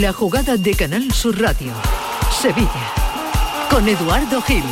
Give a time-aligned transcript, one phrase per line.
[0.00, 1.70] La jugada de Canal Sur Radio.
[2.40, 2.70] Sevilla.
[3.68, 4.64] Con Eduardo Gil.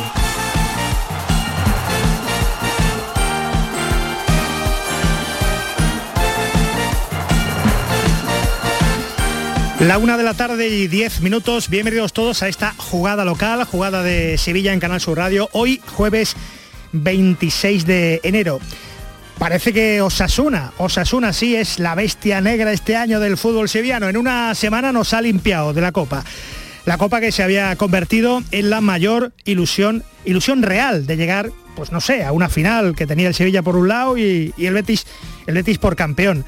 [9.81, 11.69] La una de la tarde y diez minutos.
[11.69, 15.49] Bienvenidos todos a esta jugada local, jugada de Sevilla en Canal Sur Radio.
[15.51, 16.35] Hoy, jueves
[16.93, 18.59] 26 de enero.
[19.41, 24.07] Parece que Osasuna, Osasuna sí es la bestia negra este año del fútbol sevillano.
[24.07, 26.23] En una semana nos ha limpiado de la Copa.
[26.85, 31.91] La Copa que se había convertido en la mayor ilusión, ilusión real de llegar, pues
[31.91, 35.07] no sé, a una final que tenía el Sevilla por un lado y, el, Betis,
[35.47, 36.45] el Betis por campeón.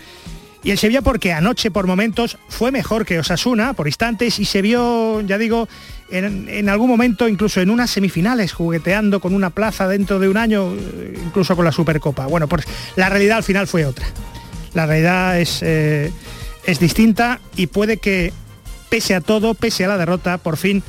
[0.63, 4.61] Y el Sevilla porque anoche por momentos fue mejor que Osasuna por instantes y se
[4.61, 5.67] vio, ya digo,
[6.13, 10.73] en, algún momento incluso en unas semifinales jugueteando con una plaza dentro de un año,
[10.73, 12.27] eh, incluso con la Supercopa.
[12.27, 14.05] Bueno, pues la realidad al final fue otra.
[14.73, 16.12] La realidad es, eh,
[16.66, 18.31] es distinta y puede que,
[18.89, 20.83] pese a todo, pese a la derrota, por fin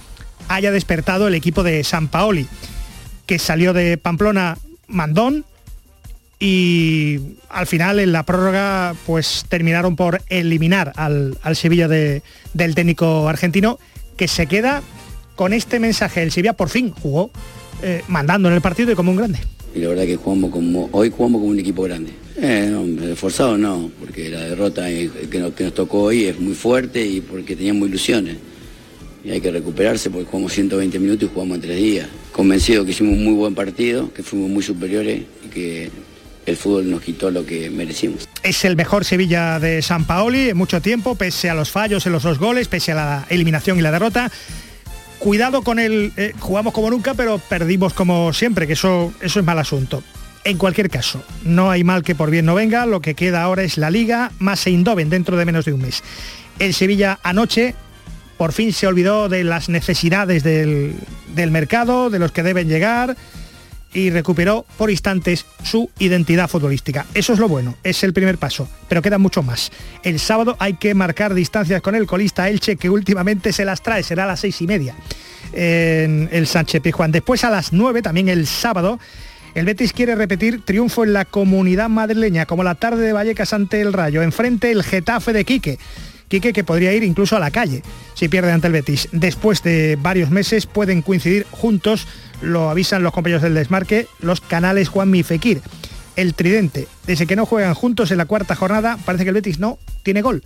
[0.49, 2.47] haya despertado el equipo de San Paoli,
[3.27, 5.47] que salió de Pamplona mandón,
[6.39, 12.23] y al final en la prórroga pues terminaron por eliminar al, al Sevilla de,
[12.53, 13.79] del técnico argentino
[14.19, 14.83] que se queda
[15.35, 16.23] con este mensaje.
[16.23, 17.31] El Sevilla por fin jugó
[17.83, 19.39] eh, mandando en el partido y como un grande.
[19.75, 22.13] Y la verdad que jugamos como, hoy jugamos como un equipo grande.
[22.37, 26.55] Eh, no, forzado no, porque la derrota que nos, que nos tocó hoy es muy
[26.55, 28.37] fuerte y porque teníamos ilusiones.
[29.25, 32.09] Y hay que recuperarse porque jugamos 120 minutos y jugamos en tres días.
[32.31, 35.91] Convencido que hicimos un muy buen partido, que fuimos muy superiores y que
[36.47, 38.29] el fútbol nos quitó lo que merecimos.
[38.43, 42.13] Es el mejor Sevilla de San Paoli en mucho tiempo, pese a los fallos en
[42.13, 44.31] los dos goles, pese a la eliminación y la derrota.
[45.25, 49.47] Cuidado con el eh, jugamos como nunca, pero perdimos como siempre, que eso, eso es
[49.47, 50.03] mal asunto.
[50.45, 53.63] En cualquier caso, no hay mal que por bien no venga, lo que queda ahora
[53.63, 56.03] es la liga más Eindhoven dentro de menos de un mes.
[56.59, 57.75] El Sevilla anoche
[58.37, 60.95] por fin se olvidó de las necesidades del,
[61.35, 63.17] del mercado, de los que deben llegar,
[63.95, 67.07] y recuperó por instantes su identidad futbolística.
[67.15, 69.71] Eso es lo bueno, es el primer paso, pero queda mucho más.
[70.03, 74.03] El sábado hay que marcar distancias con el colista Elche, que últimamente se las trae,
[74.03, 74.95] será a las seis y media
[75.53, 77.13] en el Sánchez Pizjuán.
[77.13, 78.99] Después a las nueve, también el sábado,
[79.55, 83.81] el Betis quiere repetir triunfo en la comunidad madrileña, como la tarde de Vallecas ante
[83.81, 84.23] el Rayo.
[84.23, 85.79] Enfrente el Getafe de Quique.
[86.27, 87.83] Quique que podría ir incluso a la calle
[88.15, 89.09] si pierde ante el Betis.
[89.13, 92.09] Después de varios meses pueden coincidir juntos,
[92.45, 95.61] lo avisan los compañeros del desmarque, los canales Juan Fekir.
[96.17, 99.59] El tridente, desde que no juegan juntos en la cuarta jornada, parece que el Betis
[99.59, 100.43] no tiene gol.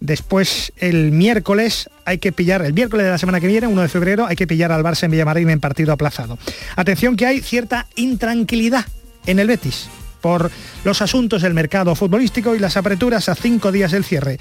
[0.00, 3.88] Después, el miércoles, hay que pillar, el miércoles de la semana que viene, 1 de
[3.88, 6.38] febrero, hay que pillar al Barça en Villamarín en partido aplazado.
[6.76, 8.86] Atención que hay cierta intranquilidad
[9.26, 9.88] en el Betis
[10.20, 10.50] por
[10.84, 14.38] los asuntos del mercado futbolístico y las aperturas a cinco días del cierre.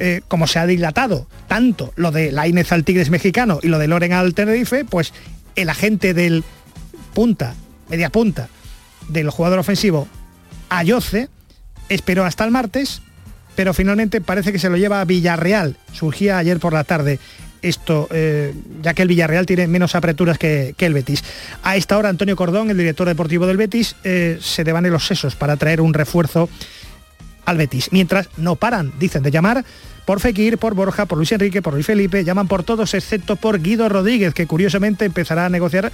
[0.00, 3.88] Eh, como se ha dilatado tanto lo de Lainez al Tigres mexicano y lo de
[3.88, 5.12] Loren al Tenerife, pues
[5.58, 6.44] el agente del
[7.14, 7.54] punta,
[7.88, 8.48] media punta,
[9.08, 10.06] del jugador ofensivo,
[10.68, 11.28] Ayoce,
[11.88, 13.02] esperó hasta el martes,
[13.56, 15.76] pero finalmente parece que se lo lleva a Villarreal.
[15.92, 17.18] Surgía ayer por la tarde
[17.60, 21.24] esto, eh, ya que el Villarreal tiene menos aperturas que, que, el Betis.
[21.64, 25.34] A esta hora, Antonio Cordón, el director deportivo del Betis, eh, se devane los sesos
[25.34, 26.48] para traer un refuerzo
[27.48, 27.88] al Betis.
[27.92, 29.64] Mientras no paran, dicen, de llamar
[30.04, 33.60] por Fekir, por Borja, por Luis Enrique, por Luis Felipe, llaman por todos excepto por
[33.62, 35.90] Guido Rodríguez, que curiosamente empezará a negociar,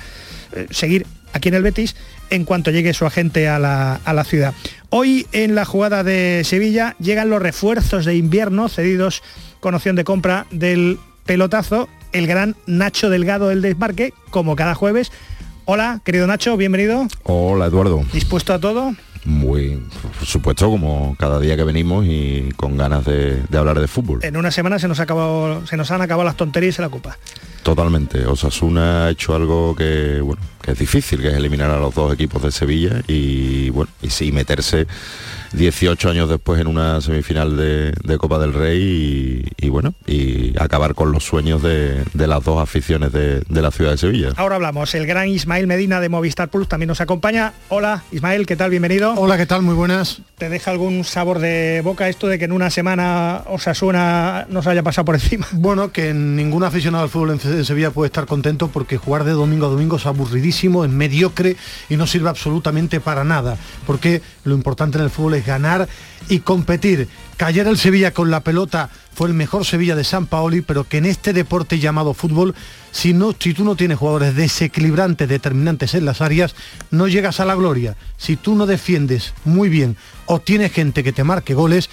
[0.52, 1.94] eh, seguir aquí en el Betis
[2.30, 4.52] en cuanto llegue su agente a la, a la ciudad.
[4.90, 9.22] Hoy en la jugada de Sevilla llegan los refuerzos de invierno cedidos
[9.60, 15.12] con opción de compra del pelotazo, el gran Nacho Delgado del desmarque, como cada jueves.
[15.66, 17.06] Hola, querido Nacho, bienvenido.
[17.22, 18.04] Hola, Eduardo.
[18.12, 18.94] ¿Dispuesto a todo?
[19.24, 19.82] Muy,
[20.18, 24.20] por supuesto, como cada día que venimos y con ganas de, de hablar de fútbol.
[24.22, 27.16] En una semana se nos, acabó, se nos han acabado las tonterías y la copa.
[27.62, 28.26] Totalmente.
[28.26, 32.12] Osasuna ha hecho algo que, bueno, que es difícil, que es eliminar a los dos
[32.12, 34.86] equipos de Sevilla y, bueno, y sí meterse
[35.56, 40.52] 18 años después en una semifinal de, de Copa del Rey y, y, bueno, y
[40.60, 44.32] acabar con los sueños de, de las dos aficiones de, de, la ciudad de Sevilla.
[44.36, 47.52] Ahora hablamos, el gran Ismael Medina de Movistar Plus también nos acompaña.
[47.68, 48.70] Hola Ismael, ¿qué tal?
[48.70, 49.14] Bienvenido.
[49.14, 49.62] Hola, ¿qué tal?
[49.62, 50.22] Muy buenas.
[50.38, 54.82] ¿Te deja algún sabor de boca esto de que en una semana Osasuna nos haya
[54.82, 55.46] pasado por encima?
[55.64, 59.66] Bueno, que ningún aficionado al fútbol en Sevilla puede estar contento porque jugar de domingo
[59.66, 61.56] a domingo es aburridísimo, es mediocre
[61.88, 63.56] y no sirve absolutamente para nada,
[63.86, 65.88] porque lo importante en el fútbol es ganar
[66.28, 67.08] y competir.
[67.36, 70.98] Que el Sevilla con la pelota fue el mejor Sevilla de San Paoli, pero que
[70.98, 72.54] en este deporte llamado fútbol,
[72.92, 76.54] si, no, si tú no tienes jugadores desequilibrantes, determinantes en las áreas,
[76.90, 77.96] no llegas a la gloria.
[78.16, 79.96] Si tú no defiendes muy bien
[80.26, 81.90] o tienes gente que te marque goles,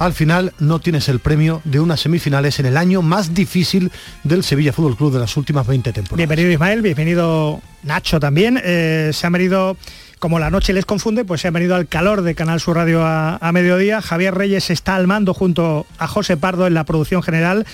[0.00, 3.92] al final no tienes el premio de unas semifinales en el año más difícil
[4.24, 6.16] del Sevilla Fútbol Club de las últimas 20 temporadas.
[6.16, 8.60] Bienvenido Ismael, bienvenido Nacho también.
[8.64, 9.76] Eh, se han venido
[10.20, 13.04] como la noche les confunde, pues se han venido al calor de Canal Sur Radio
[13.04, 14.00] a, a, mediodía.
[14.00, 17.66] Javier Reyes está al mando junto a José Pardo en la producción general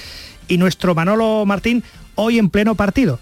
[0.48, 1.82] y nuestro Manolo Martín
[2.14, 3.18] hoy en pleno partido.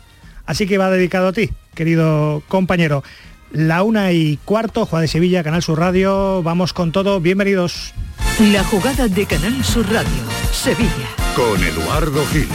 [0.46, 3.02] Así que va dedicado a ti, querido compañero.
[3.50, 6.42] La una y cuarto, Juan de Sevilla, Canal Sur Radio.
[6.42, 7.20] Vamos con todo.
[7.20, 7.94] Bienvenidos.
[8.40, 10.22] La jugada de Canal Sur Radio,
[10.52, 11.08] Sevilla.
[11.34, 12.48] Con Eduardo Gil.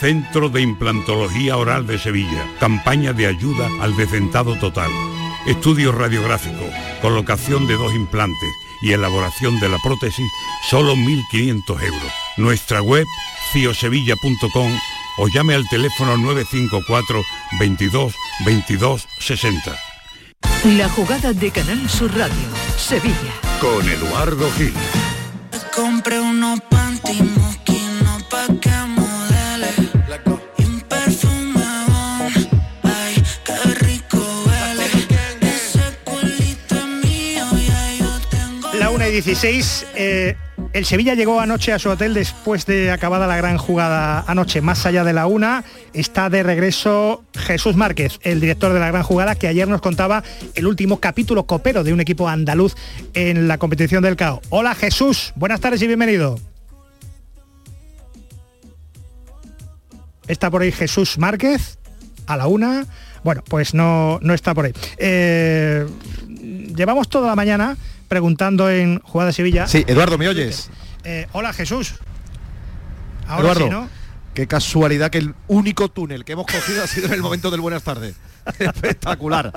[0.00, 2.46] Centro de Implantología Oral de Sevilla.
[2.58, 4.90] Campaña de ayuda al decentado total.
[5.46, 6.64] Estudio radiográfico,
[7.02, 8.48] colocación de dos implantes
[8.80, 10.26] y elaboración de la prótesis,
[10.70, 12.12] solo 1.500 euros.
[12.38, 13.04] Nuestra web,
[13.52, 14.72] ciosevilla.com
[15.18, 17.22] o llame al teléfono 954
[17.58, 18.14] 22
[18.46, 19.78] 22 60.
[20.78, 22.48] La jugada de Canal Sur Radio,
[22.78, 23.32] Sevilla.
[23.60, 24.72] Con Eduardo Gil.
[39.10, 39.86] Y 16.
[39.96, 40.36] eh,
[40.72, 44.60] el Sevilla llegó anoche a su hotel después de acabada la gran jugada anoche.
[44.60, 49.02] Más allá de la una, está de regreso Jesús Márquez, el director de la gran
[49.02, 50.22] jugada, que ayer nos contaba
[50.54, 52.76] el último capítulo copero de un equipo andaluz
[53.14, 54.42] en la competición del CAO.
[54.50, 56.38] Hola Jesús, buenas tardes y bienvenido.
[60.28, 61.78] Está por ahí Jesús Márquez,
[62.26, 62.86] a la una.
[63.24, 64.72] Bueno, pues no, no está por ahí.
[64.98, 65.84] Eh,
[66.76, 67.76] llevamos toda la mañana
[68.10, 69.68] preguntando en Jugada Sevilla.
[69.68, 70.68] Sí, Eduardo, ¿me oyes?
[71.04, 71.94] Eh, hola Jesús.
[73.28, 73.88] Ahora Eduardo, sí, ¿no?
[74.34, 77.60] qué casualidad que el único túnel que hemos cogido ha sido en el momento del
[77.60, 78.16] buenas tardes.
[78.58, 79.52] Espectacular.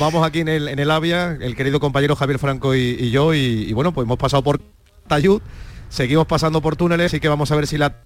[0.00, 3.34] Vamos aquí en el, en el Avia, el querido compañero Javier Franco y, y yo,
[3.34, 4.60] y, y bueno, pues hemos pasado por
[5.06, 5.40] Tayud,
[5.88, 8.02] seguimos pasando por túneles, así que vamos a ver si la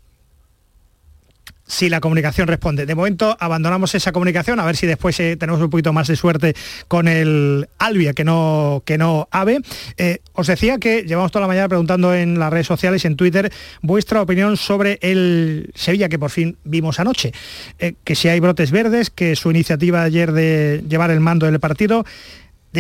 [1.66, 2.86] si la comunicación responde.
[2.86, 6.16] De momento abandonamos esa comunicación, a ver si después eh, tenemos un poquito más de
[6.16, 6.54] suerte
[6.88, 9.60] con el Albia, que no, que no AVE.
[9.96, 13.52] Eh, os decía que llevamos toda la mañana preguntando en las redes sociales, en Twitter,
[13.82, 17.32] vuestra opinión sobre el Sevilla que por fin vimos anoche.
[17.78, 21.60] Eh, que si hay brotes verdes, que su iniciativa ayer de llevar el mando del
[21.60, 22.04] partido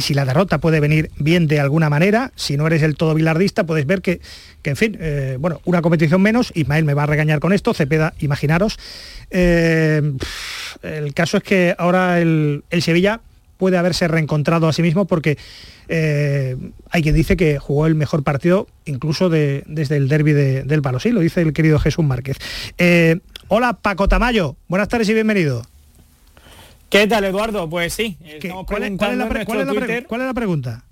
[0.00, 2.32] si la derrota puede venir bien de alguna manera.
[2.36, 4.20] Si no eres el todo bilardista, puedes ver que,
[4.62, 6.52] que en fin, eh, bueno, una competición menos.
[6.54, 8.78] Ismael me va a regañar con esto, Cepeda, imaginaros.
[9.30, 10.02] Eh,
[10.82, 13.20] el caso es que ahora el, el, Sevilla
[13.56, 15.38] puede haberse reencontrado a sí mismo porque
[15.88, 16.56] eh,
[16.90, 20.82] hay quien dice que jugó el mejor partido incluso de, desde el derby de, del
[20.82, 21.00] Palo.
[21.00, 22.36] Sí, lo dice el querido Jesús Márquez.
[23.48, 25.62] Hola Paco Tamayo, buenas tardes y bienvenido.
[26.88, 27.68] ¿Qué tal, Eduardo?
[27.68, 29.74] Pues sí, estamos ¿Cuál, es, ¿cuál, es la, ¿cuál, es la
[30.06, 30.84] ¿Cuál es la pregunta?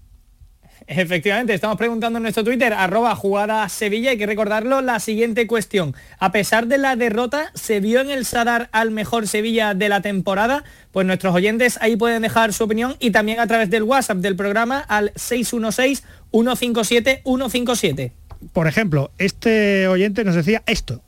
[0.87, 5.95] Efectivamente, estamos preguntando en nuestro Twitter, arroba jugada Sevilla, hay que recordarlo, la siguiente cuestión.
[6.19, 10.03] A pesar de la derrota, ¿se vio en el Sadar al mejor Sevilla de la
[10.03, 10.63] temporada?
[10.93, 14.37] Pues nuestros oyentes ahí pueden dejar su opinión y también a través del WhatsApp del
[14.37, 18.13] programa al 616-157-157.
[18.53, 21.01] Por ejemplo, este oyente nos decía esto.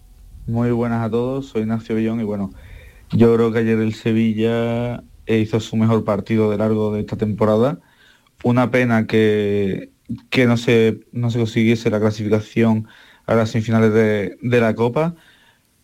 [0.47, 2.53] Muy buenas a todos, soy Ignacio Villón y bueno,
[3.17, 7.81] yo creo que ayer el Sevilla hizo su mejor partido de largo de esta temporada.
[8.45, 9.91] Una pena que,
[10.31, 12.87] que no, se, no se consiguiese la clasificación
[13.27, 15.15] a las semifinales de, de, la Copa,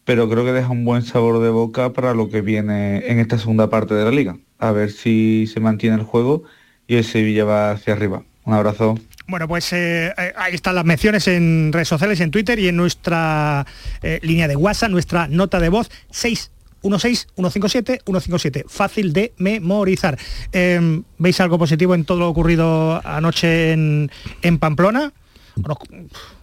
[0.05, 3.39] pero creo que deja un buen sabor de boca para lo que viene en esta
[3.39, 4.37] segunda parte de la liga.
[4.59, 6.45] A ver si se mantiene el juego
[6.87, 8.23] y el Sevilla va hacia arriba.
[8.45, 8.99] Un abrazo.
[9.27, 13.67] Bueno, pues eh, ahí están las menciones en redes sociales, en Twitter y en nuestra
[14.03, 16.51] eh, línea de WhatsApp, nuestra nota de voz 6
[16.83, 20.19] 16 157 157 fácil de memorizar.
[20.53, 24.11] Eh, veis algo positivo en todo lo ocurrido anoche en,
[24.43, 25.13] en Pamplona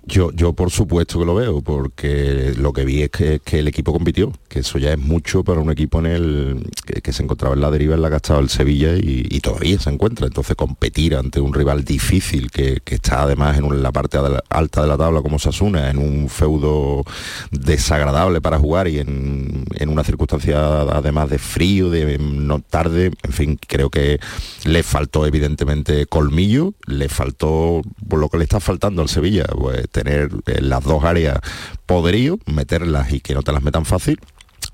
[0.10, 3.68] yo, yo por supuesto que lo veo, porque lo que vi es que, que, el
[3.68, 6.70] equipo compitió, que eso ya es mucho para un equipo en el
[7.02, 9.90] que, se encontraba en la deriva en la que estaba el Sevilla y, todavía se
[9.90, 10.28] encuentra.
[10.28, 14.18] Entonces competir ante un rival difícil que, que está además en, la parte
[14.50, 17.04] alta de la tabla como Sasuna, en un feudo
[17.52, 23.32] desagradable para jugar y en, en una circunstancia además de frío, de no tarde, en
[23.32, 24.20] fin, creo que
[24.66, 29.88] le faltó evidentemente colmillo, le faltó por lo que le está faltando al Sevilla, pues
[30.04, 31.40] tener en las dos áreas
[31.86, 34.20] poderío, meterlas y que no te las metan fácil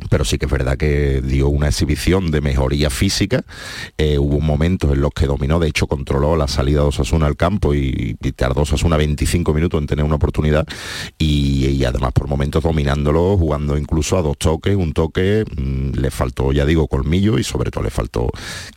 [0.10, 3.44] pero sí que es verdad que dio una exhibición de mejoría física.
[3.98, 7.38] Eh, hubo momentos en los que dominó, de hecho controló la salida de Osasuna al
[7.38, 10.68] campo y, y tardó Osasuna 25 minutos en tener una oportunidad
[11.18, 16.52] y, además por momentos dominándolo, jugando incluso a dos toques, un toque, mm, le faltó,
[16.52, 18.30] ya digo, colmillo y sobre todo le faltó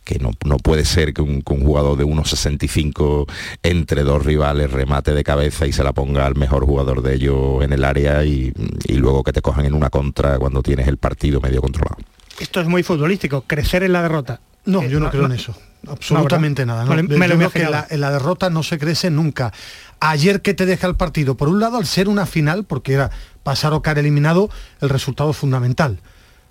[0.03, 3.29] que no, no puede ser que un, que un jugador de 1,65
[3.63, 7.63] entre dos rivales remate de cabeza y se la ponga al mejor jugador de ellos
[7.63, 8.53] en el área y,
[8.85, 11.08] y luego que te cojan en una contra cuando tienes el partido
[11.41, 11.97] medio controlado.
[12.39, 14.39] Esto es muy futbolístico, crecer en la derrota.
[14.65, 15.55] No, Eh, yo no, creo en eso.
[15.87, 16.83] Absolutamente nada.
[16.83, 16.91] ¿no?
[16.93, 19.51] Me lo- me lo Yo creo que la- en la derrota no se crece nunca.
[19.99, 23.09] Ayer que te deja el partido, por un lado, al ser una final, porque era
[23.43, 24.49] pasar o caer eliminado,
[24.81, 25.99] el resultado es fundamental.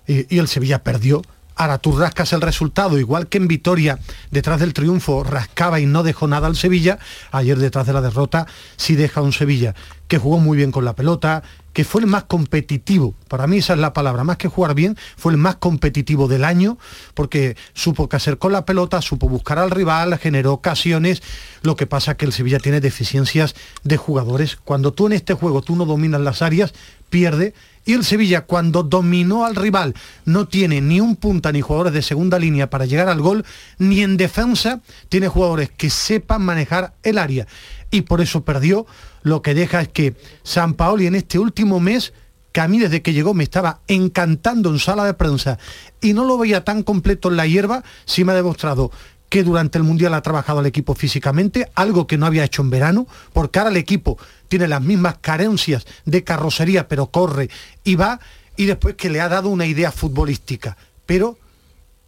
[0.07, 1.21] Y, y el Sevilla perdió.
[1.55, 3.99] Ahora tú rascas el resultado, igual que en Vitoria,
[4.31, 6.99] detrás del triunfo, rascaba y no dejó nada al Sevilla.
[7.31, 8.47] Ayer detrás de la derrota
[8.77, 9.75] sí deja un Sevilla
[10.09, 13.13] que jugó muy bien con la pelota, que fue el más competitivo.
[13.27, 16.43] Para mí esa es la palabra, más que jugar bien, fue el más competitivo del
[16.43, 16.79] año,
[17.13, 21.21] porque supo qué hacer con la pelota, supo buscar al rival, generó ocasiones.
[21.61, 24.55] Lo que pasa que el Sevilla tiene deficiencias de jugadores.
[24.57, 26.73] Cuando tú en este juego tú no dominas las áreas,
[27.11, 27.53] pierde.
[27.85, 32.01] Y el Sevilla cuando dominó al rival no tiene ni un punta ni jugadores de
[32.01, 33.45] segunda línea para llegar al gol,
[33.77, 37.47] ni en defensa tiene jugadores que sepan manejar el área.
[37.91, 38.85] Y por eso perdió.
[39.23, 42.13] Lo que deja es que San Paoli en este último mes
[42.51, 45.59] que a mí desde que llegó me estaba encantando en sala de prensa
[46.01, 48.91] y no lo veía tan completo en la hierba, sí me ha demostrado
[49.29, 52.71] que durante el Mundial ha trabajado el equipo físicamente, algo que no había hecho en
[52.71, 54.17] verano, porque ahora el equipo
[54.47, 57.49] tiene las mismas carencias de carrocería, pero corre
[57.83, 58.19] y va,
[58.57, 60.77] y después que le ha dado una idea futbolística.
[61.05, 61.37] Pero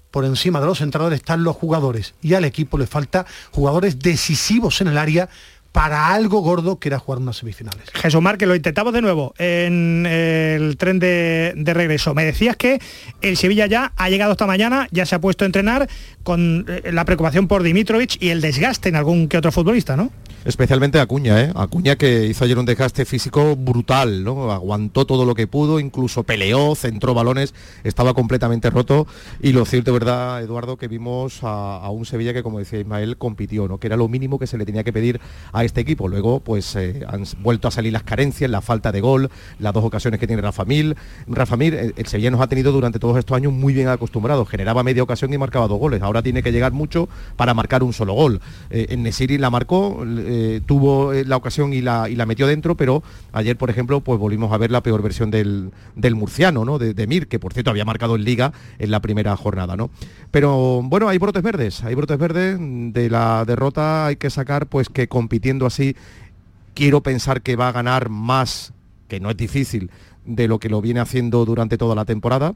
[0.10, 4.82] por encima de los entrenadores están los jugadores, y al equipo le falta jugadores decisivos
[4.82, 5.30] en el área
[5.72, 7.90] para algo gordo que era jugar unas semifinales.
[7.94, 12.14] Jesús Mar, que lo intentamos de nuevo en el tren de, de regreso.
[12.14, 12.80] Me decías que
[13.22, 15.88] el Sevilla ya ha llegado esta mañana, ya se ha puesto a entrenar
[16.24, 20.12] con eh, la preocupación por Dimitrovich y el desgaste en algún que otro futbolista, ¿no?
[20.44, 21.52] Especialmente Acuña, ¿eh?
[21.54, 24.52] Acuña que hizo ayer un desgaste físico brutal, ¿no?
[24.52, 29.06] Aguantó todo lo que pudo, incluso peleó, centró balones, estaba completamente roto.
[29.40, 30.78] Y lo cierto, ¿verdad, Eduardo?
[30.78, 33.78] Que vimos a, a un Sevilla que, como decía Ismael, compitió, ¿no?
[33.78, 35.22] Que era lo mínimo que se le tenía que pedir
[35.54, 36.08] a este equipo.
[36.08, 39.84] Luego, pues eh, han vuelto a salir las carencias, la falta de gol, las dos
[39.84, 40.96] ocasiones que tiene Rafa Mil.
[41.28, 44.48] Rafa Mir, el, el Sevilla nos ha tenido durante todos estos años muy bien acostumbrados.
[44.50, 46.02] Generaba media ocasión y marcaba dos goles.
[46.02, 48.42] Ahora tiene que llegar mucho para marcar un solo gol.
[48.70, 52.48] Eh, en Nesiri la marcó, eh, tuvo eh, la ocasión y la, y la metió
[52.48, 53.04] dentro, pero
[53.34, 56.80] ayer, por ejemplo, pues volvimos a ver la peor versión del, del murciano, ¿no?
[56.80, 59.90] De, de Mir, que por cierto había marcado en Liga en la primera jornada, ¿no?
[60.32, 62.58] Pero bueno, hay brotes verdes, hay brotes verdes.
[62.60, 65.96] De la derrota hay que sacar pues que compitiendo así,
[66.74, 68.74] quiero pensar que va a ganar más,
[69.08, 69.92] que no es difícil,
[70.26, 72.54] de lo que lo viene haciendo durante toda la temporada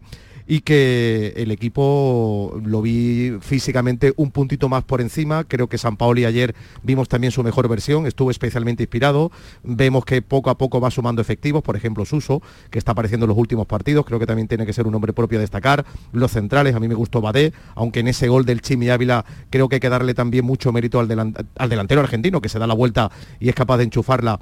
[0.48, 5.43] y que el equipo lo vi físicamente un puntito más por encima.
[5.43, 6.53] Creo que San Paoli ayer
[6.84, 9.31] vimos también su mejor versión, estuvo especialmente inspirado.
[9.63, 13.29] Vemos que poco a poco va sumando efectivos, por ejemplo Suso, que está apareciendo en
[13.29, 15.84] los últimos partidos, creo que también tiene que ser un hombre propio a destacar.
[16.12, 19.67] Los centrales, a mí me gustó Badé, aunque en ese gol del Chimi Ávila creo
[19.67, 22.67] que hay que darle también mucho mérito al, delan- al delantero argentino, que se da
[22.67, 24.39] la vuelta y es capaz de enchufarla,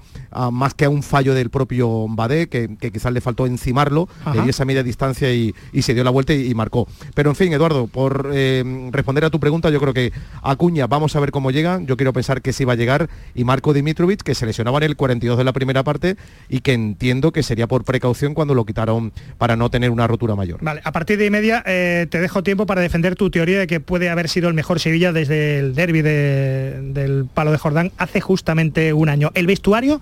[0.51, 4.36] más que a un fallo del propio Badé, que, que quizás le faltó encimarlo, Ajá.
[4.36, 6.88] le dio esa media distancia y, y se dio la vuelta y, y marcó.
[7.15, 11.15] Pero en fin, Eduardo, por eh, responder a tu pregunta, yo creo que Acuña, vamos
[11.15, 11.79] a ver cómo llega.
[11.86, 13.10] Yo quiero pensar que sí va a llegar.
[13.36, 16.15] Y Marco Dimitrovic, que se lesionaba en el 42 de la primera parte
[16.50, 20.36] y que entiendo que sería por precaución cuando lo quitaron para no tener una rotura
[20.36, 20.60] mayor.
[20.62, 23.67] Vale, a partir de y media eh, te dejo tiempo para defender tu teoría de
[23.67, 27.91] que puede haber sido el mejor Sevilla desde el derby de- del Palo de Jordán
[27.98, 29.32] hace justamente un año.
[29.34, 30.01] El vestuario,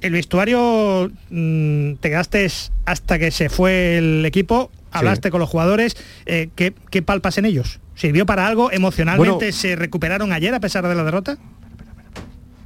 [0.00, 2.46] el vestuario mm, te quedaste
[2.84, 7.44] hasta que se fue el equipo, hablaste con los jugadores, eh, ¿qué, qué palpas en
[7.44, 7.80] ellos?
[7.94, 8.70] ¿Sirvió para algo?
[8.70, 9.52] ¿Emocionalmente Bueno.
[9.52, 11.36] se recuperaron ayer a pesar de la derrota?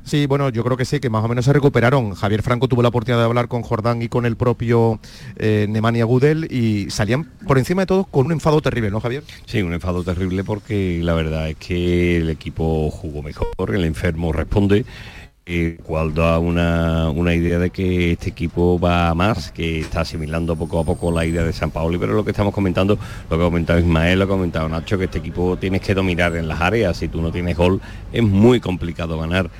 [0.05, 2.15] Sí, bueno, yo creo que sí, que más o menos se recuperaron.
[2.15, 5.01] Javier Franco tuvo la oportunidad de hablar con Jordán y con el propio
[5.37, 9.23] eh, Nemanja Gudel y salían por encima de todo con un enfado terrible, ¿no, Javier?
[9.47, 14.33] Sí, un enfado terrible porque la verdad es que el equipo jugó mejor, el enfermo
[14.33, 14.85] responde,
[15.45, 20.03] eh, cual da una, una idea de que este equipo va a más, que está
[20.03, 22.97] asimilando poco a poco la idea de San Paolo, pero lo que estamos comentando,
[23.29, 25.95] lo que ha comentado Ismael, lo que ha comentado Nacho, que este equipo tienes que
[25.95, 27.81] dominar en las áreas, si tú no tienes gol
[28.13, 29.51] es muy complicado ganar.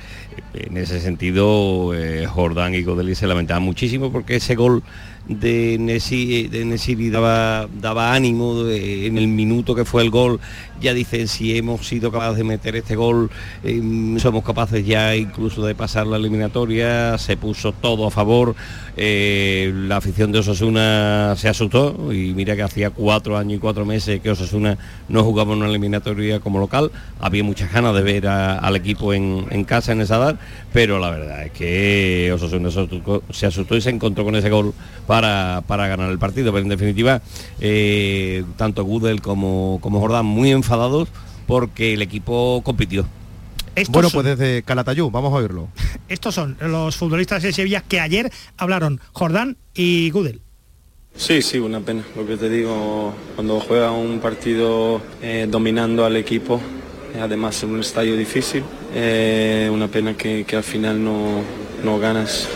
[0.53, 4.83] en ese sentido, eh, Jordán y Godeli se lamentaban muchísimo porque ese gol
[5.27, 10.39] de Nesiri, de Nesiri daba, daba ánimo de- en el minuto que fue el gol.
[10.81, 13.29] Ya dicen si hemos sido capaces de meter este gol,
[13.63, 13.81] eh,
[14.17, 17.17] somos capaces ya incluso de pasar la eliminatoria.
[17.17, 18.53] Se puso todo a favor.
[18.97, 23.85] Eh, la afición de Osasuna se asustó y mira que hacía cuatro años y cuatro
[23.85, 24.77] meses que Osasuna
[25.07, 26.91] no jugaba una eliminatoria como local.
[27.21, 30.39] Había muchas ganas de ver al equipo en, en casa en esa edad,
[30.73, 32.69] pero la verdad es que Osasuna
[33.31, 34.73] se asustó, y se encontró con ese gol
[35.21, 36.51] para ganar el partido.
[36.51, 37.21] Pero en definitiva,
[37.59, 41.09] eh, tanto Gudel como, como Jordán muy enfadados
[41.45, 43.05] porque el equipo compitió.
[43.75, 45.67] Estos Bueno, pues desde Calatayud, vamos a oírlo.
[46.07, 50.41] Estos son los futbolistas de Sevilla que ayer hablaron Jordán y Gudel.
[51.15, 52.03] Sí, sí, una pena.
[52.15, 56.59] Lo que te digo, cuando juega un partido eh, dominando al equipo,
[57.15, 58.63] eh, además en un estadio difícil,
[58.95, 61.41] eh, una pena que, que al final no,
[61.83, 62.47] no ganas.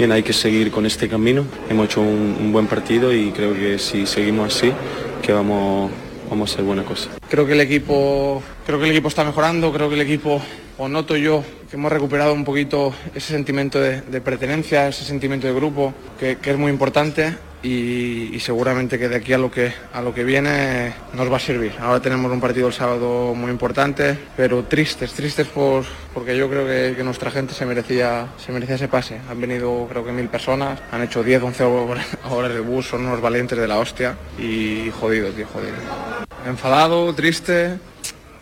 [0.00, 1.44] Bien, hay que seguir con este camino.
[1.68, 4.72] Hemos hecho un, buen partido y creo que si seguimos así,
[5.20, 5.90] que vamos,
[6.30, 7.10] vamos a hacer buena cosa.
[7.28, 10.40] Creo que el equipo, creo que el equipo está mejorando, creo que el equipo,
[10.78, 15.52] o noto yo, que hemos recuperado un poquito ese sentimiento de, pertenencia, ese sentimiento de
[15.52, 20.14] grupo, que es muy importante y, seguramente que de aquí a lo que a lo
[20.14, 21.72] que viene nos va a servir.
[21.80, 26.66] Ahora tenemos un partido el sábado muy importante, pero tristes, tristes por, porque yo creo
[26.66, 29.20] que, nuestra gente se merecía, se merecía ese pase.
[29.28, 33.06] Han venido creo que mil personas, han hecho 10, 11 horas horas de bus, son
[33.06, 35.74] unos valientes de la hostia y jodido, tío, jodido.
[36.46, 37.78] Enfadado, triste,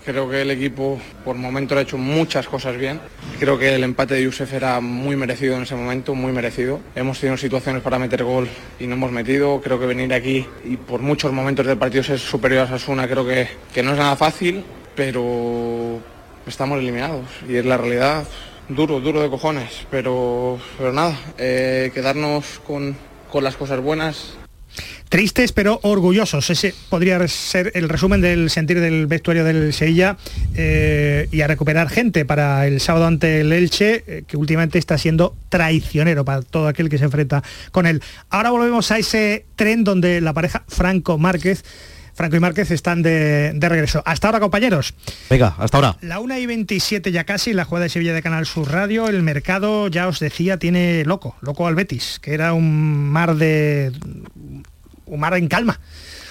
[0.09, 2.99] Creo que el equipo por momento ha hecho muchas cosas bien.
[3.39, 6.81] Creo que el empate de Yusef era muy merecido en ese momento, muy merecido.
[6.95, 8.49] Hemos tenido situaciones para meter gol
[8.81, 9.61] y no hemos metido.
[9.61, 13.27] Creo que venir aquí y por muchos momentos del partido ser superior a Sasuna creo
[13.27, 14.65] que, que no es nada fácil,
[14.97, 15.99] pero
[16.47, 18.25] estamos eliminados y es la realidad.
[18.71, 22.97] Duro, duro de cojones, pero, pero nada, eh, quedarnos con,
[23.31, 24.39] con las cosas buenas,
[25.09, 26.51] Tristes pero orgullosos.
[26.51, 30.17] Ese podría ser el resumen del sentir del vestuario del Sevilla
[30.55, 34.99] eh, y a recuperar gente para el sábado ante el Elche, eh, que últimamente está
[34.99, 38.03] siendo traicionero para todo aquel que se enfrenta con él.
[38.31, 41.65] Ahora volvemos a ese tren donde la pareja Franco Márquez,
[42.15, 44.03] Franco y Márquez están de, de regreso.
[44.05, 44.93] Hasta ahora, compañeros.
[45.31, 45.97] Venga, hasta ahora.
[46.01, 49.23] La 1 y 27 ya casi, la jugada de Sevilla de Canal Sur Radio, el
[49.23, 53.93] mercado, ya os decía, tiene loco, loco al Betis, que era un mar de...
[55.09, 55.81] un mar en calma.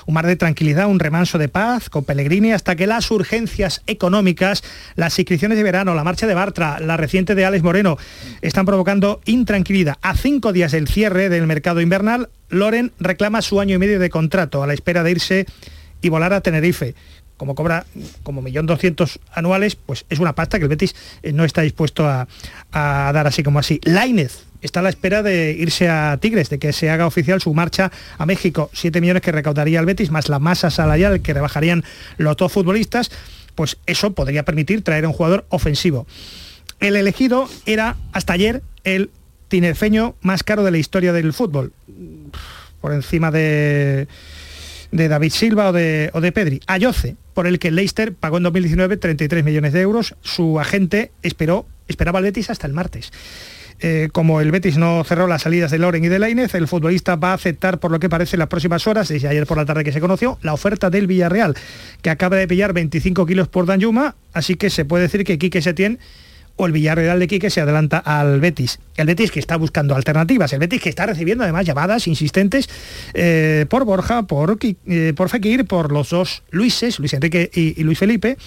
[0.05, 4.63] Un mar de tranquilidad, un remanso de paz con Pellegrini hasta que las urgencias económicas,
[4.95, 7.97] las inscripciones de verano, la marcha de Bartra, la reciente de Alex Moreno,
[8.41, 9.97] están provocando intranquilidad.
[10.01, 14.09] A cinco días del cierre del mercado invernal, Loren reclama su año y medio de
[14.09, 15.45] contrato a la espera de irse
[16.01, 16.95] y volar a Tenerife
[17.37, 17.85] como cobra
[18.23, 22.27] como 1.200.000 anuales, pues es una pasta que el Betis eh, no está dispuesto a,
[22.71, 23.79] a dar así como así.
[23.83, 27.53] Lainez está a la espera de irse a Tigres, de que se haga oficial su
[27.53, 28.69] marcha a México.
[28.73, 31.83] 7 millones que recaudaría el Betis, más la masa salarial que rebajarían
[32.17, 33.11] los dos futbolistas,
[33.55, 36.07] pues eso podría permitir traer a un jugador ofensivo.
[36.79, 39.09] El elegido era hasta ayer el
[39.47, 41.73] tinerfeño más caro de la historia del fútbol,
[42.81, 44.07] por encima de
[44.91, 46.61] de David Silva o de, o de Pedri.
[46.67, 50.15] Ayoce, por el que Leicester pagó en 2019 33 millones de euros.
[50.21, 53.11] Su agente esperó, esperaba al Betis hasta el martes.
[53.79, 57.15] Eh, como el Betis no cerró las salidas de Loren y de Lainez, el futbolista
[57.15, 59.83] va a aceptar por lo que parece las próximas horas, desde ayer por la tarde
[59.83, 61.55] que se conoció, la oferta del Villarreal,
[62.01, 65.61] que acaba de pillar 25 kilos por Danjuma, así que se puede decir que Quique
[65.61, 65.99] Setién
[66.55, 68.79] o el Villarreal de Quique se adelanta al Betis.
[68.95, 72.67] El Betis que está buscando alternativas, el Betis que está recibiendo además llamadas insistentes
[73.13, 77.99] eh, por Borja, por, eh, por Fekir, por los dos Luises, Luis Enrique y Luis
[77.99, 78.37] Felipe.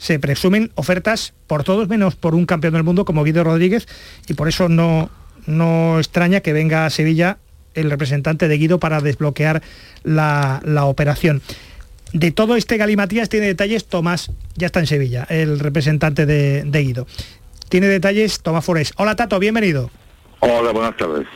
[0.00, 3.86] Se presumen ofertas por todos menos por un campeón del mundo como Guido Rodríguez
[4.26, 5.10] y por eso no,
[5.44, 7.36] no extraña que venga a Sevilla
[7.74, 9.60] el representante de Guido para desbloquear
[10.02, 11.42] la, la operación.
[12.14, 16.82] De todo este galimatías tiene detalles Tomás, ya está en Sevilla, el representante de, de
[16.82, 17.06] Guido.
[17.68, 18.94] Tiene detalles Tomás Forés.
[18.96, 19.90] Hola Tato, bienvenido.
[20.38, 21.26] Hola, buenas tardes.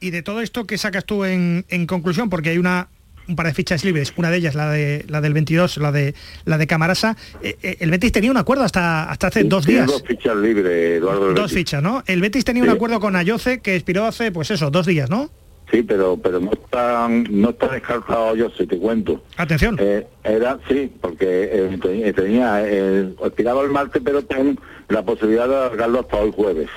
[0.00, 2.30] Y de todo esto, ¿qué sacas tú en, en conclusión?
[2.30, 2.88] Porque hay una
[3.28, 6.14] un par de fichas libres, una de ellas la de la del 22, la de
[6.44, 7.16] la de Camarasa.
[7.42, 9.86] Eh, eh, el Betis tenía un acuerdo hasta hasta hace dos días.
[9.86, 11.28] dos fichas libres, Eduardo.
[11.32, 11.52] Dos Betis.
[11.54, 12.02] fichas, ¿no?
[12.06, 15.30] El Betis tenía un acuerdo con Ayoce que expiró hace, pues eso, dos días, ¿no?
[15.70, 19.24] Sí, pero pero no están no está descartado yo, si te cuento.
[19.38, 19.76] Atención.
[19.80, 25.56] Eh, era sí, porque eh, te- tenía expiraba el martes, pero con la posibilidad de
[25.56, 26.68] alargarlo hasta hoy jueves.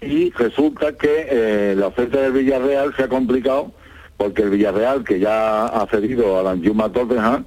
[0.00, 3.72] Y resulta que la oferta del Villarreal se ha complicado
[4.18, 7.44] porque el Villarreal, que ya ha cedido a la Yuma Tottenham,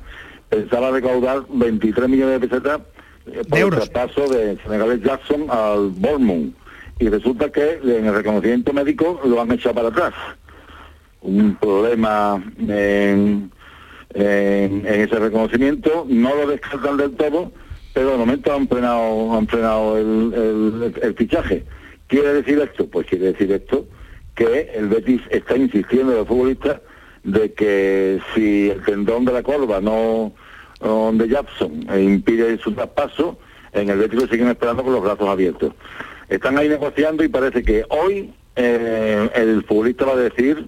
[0.49, 2.79] pensaba recaudar 23 millones de pesetas
[3.27, 6.53] eh, por el traspaso de Senegalés Jackson al Bournemouth.
[6.99, 10.13] Y resulta que en el reconocimiento médico lo han echado para atrás.
[11.21, 13.51] Un problema en,
[14.13, 17.51] en- en ese reconocimiento, no lo descartan del todo,
[17.93, 21.65] pero de momento han frenado, han frenado el, el- el fichaje.
[22.07, 22.87] ¿Quiere decir esto?
[22.87, 23.85] Pues quiere decir esto
[24.45, 26.81] que el Betis está insistiendo en los futbolistas
[27.23, 30.33] de que si el tendón de la corva no
[31.13, 33.37] de Jackson e impide su traspaso,
[33.73, 35.73] en el Betis lo siguen esperando con los brazos abiertos.
[36.27, 40.67] Están ahí negociando y parece que hoy eh, el futbolista va a decir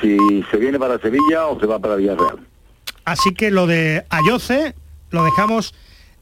[0.00, 2.38] si se viene para Sevilla o se va para Villarreal.
[3.04, 4.74] Así que lo de Ayoce
[5.10, 5.74] lo dejamos,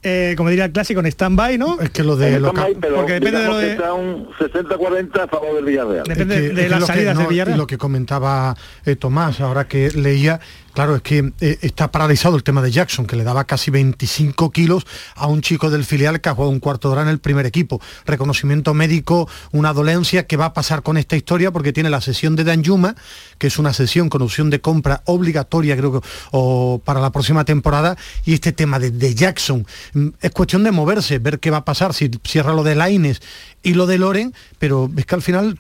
[0.09, 1.81] eh, como diría el clásico, en stand-by, ¿no?
[1.81, 3.73] Es que lo están ahí, pero porque depende de lo de...
[3.73, 6.05] está un 60-40 a favor del Villarreal.
[6.07, 7.57] Depende Es que- de las salidas no, de Villarreal.
[7.57, 10.38] y Lo que comentaba eh, Tomás, ahora que leía,
[10.77, 14.51] claro, es que eh, está paralizado el tema de Jackson, que le daba casi 25
[14.51, 17.19] kilos a un chico del filial que ha jugado un cuarto de hora en el
[17.19, 17.81] primer equipo.
[18.05, 21.51] Reconocimiento médico, una dolencia, ¿qué va a pasar con esta historia?
[21.51, 22.95] Porque tiene la sesión de Danjuma,
[23.39, 27.47] que es una sesión con opción de compra obligatoria, creo que, o para la próxima
[27.47, 29.67] temporada, y este tema de, de Jackson.
[29.95, 33.23] Mm, Es cuestión de moverse, ver qué va a pasar, si cierra lo de Laines
[33.62, 35.59] y lo de Loren, pero es que al final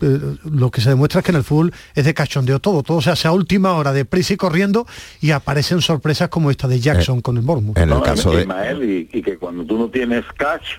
[0.00, 3.10] lo que se demuestra es que en el fútbol es de cachondeo todo, todo se
[3.10, 4.86] hace a última hora, de prisa y corriendo,
[5.20, 7.78] y aparecen sorpresas como esta de Jackson con el Bournemouth.
[7.78, 8.02] No,
[8.38, 10.78] Ismael, y, y que cuando tú no tienes cash,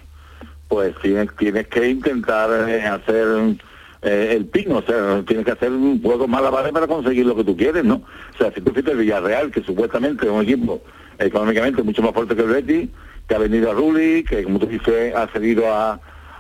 [0.68, 3.58] pues tienes, tienes que intentar eh, hacer
[4.02, 7.44] eh, el pin, o sea, tienes que hacer un juego malabares para conseguir lo que
[7.44, 7.96] tú quieres, ¿no?
[7.96, 10.82] O sea, si tú fuiste el Villarreal, que supuestamente es un equipo
[11.18, 12.90] económicamente mucho más fuerte que el Betis,
[13.28, 16.00] que ha venido a Rulli, que como tú dices, ha cedido a,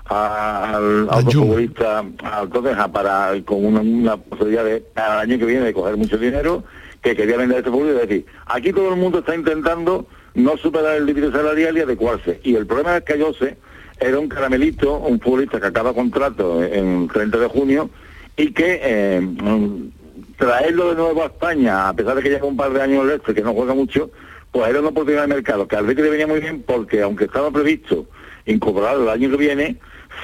[0.09, 5.45] al a otro futbolista, al Tottenham, para, con una, una posibilidad de, al año que
[5.45, 6.63] viene de coger mucho dinero,
[7.01, 8.03] que quería vender este futbolista.
[8.03, 12.39] Es decir, aquí todo el mundo está intentando no superar el límite salarial y adecuarse.
[12.43, 13.57] Y el problema es que Ayose
[13.99, 17.89] era un caramelito, un futbolista que acaba contrato en 30 de junio
[18.37, 19.89] y que eh, mm,
[20.37, 23.11] traerlo de nuevo a España, a pesar de que lleva un par de años el
[23.11, 24.09] este, que no juega mucho,
[24.51, 27.25] pues era una oportunidad de mercado, que al Betis le venía muy bien porque aunque
[27.25, 28.07] estaba previsto
[28.45, 29.77] incorporarlo el año que viene,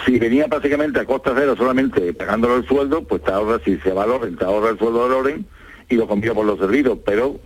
[0.05, 3.91] si venía prácticamente a costa cero solamente pagándole el sueldo, pues te ahorra, si se
[3.91, 5.45] va Loren, te ahorra el sueldo de Loren
[5.89, 7.39] y lo cambia por los servidos, pero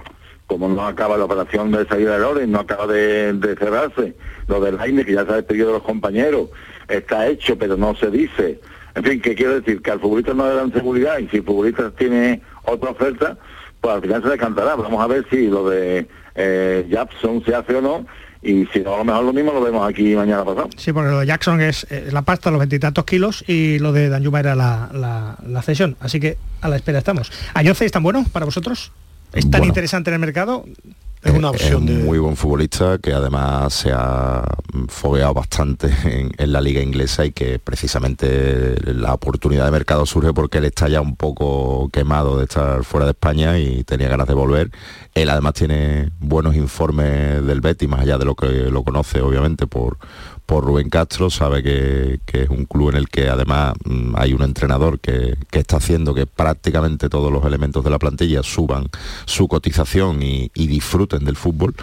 [0.48, 4.16] como no acaba la operación de salida de Loren, no acaba de, de cerrarse,
[4.48, 6.50] lo del Jaime, que ya se ha despedido de los compañeros,
[6.88, 8.60] está hecho, pero no se dice.
[8.96, 9.82] En fin, ¿qué quiero decir?
[9.82, 13.38] Que al futbolista no le dan seguridad y si el futbolista tiene otra oferta,
[13.80, 14.76] pues al final se decantará.
[14.76, 18.06] Vamos a ver si lo de eh, Jackson se hace o no
[18.42, 20.70] y si no, a lo mejor lo mismo lo vemos aquí mañana pasado.
[20.78, 24.10] Sí, porque lo de Jackson es eh, la pasta, los veintitantos kilos, y lo de
[24.10, 25.98] Danjuma era la, la- la cesión.
[26.00, 27.32] Así que a la espera estamos.
[27.54, 28.92] ¿Ayoce es tan bueno para vosotros?
[29.34, 29.66] ¿Es tan Bueno.
[29.68, 30.66] interesante en el mercado?
[31.22, 34.42] Es una Es un muy buen futbolista que además se ha
[34.88, 40.34] fogueado bastante en, en la liga inglesa y que precisamente la oportunidad de mercado surge
[40.34, 44.28] porque él está ya un poco quemado de estar fuera de España y tenía ganas
[44.28, 44.72] de volver.
[45.14, 49.68] Él además tiene buenos informes del Betis, más allá de lo que lo conoce obviamente
[49.68, 49.98] por,
[50.50, 54.34] por Rubén Castro, sabe que, que es un club en el que además mm, hay
[54.34, 58.88] un entrenador que, que está haciendo que prácticamente todos los elementos de la plantilla suban
[59.26, 61.76] su cotización y, disfruten del fútbol.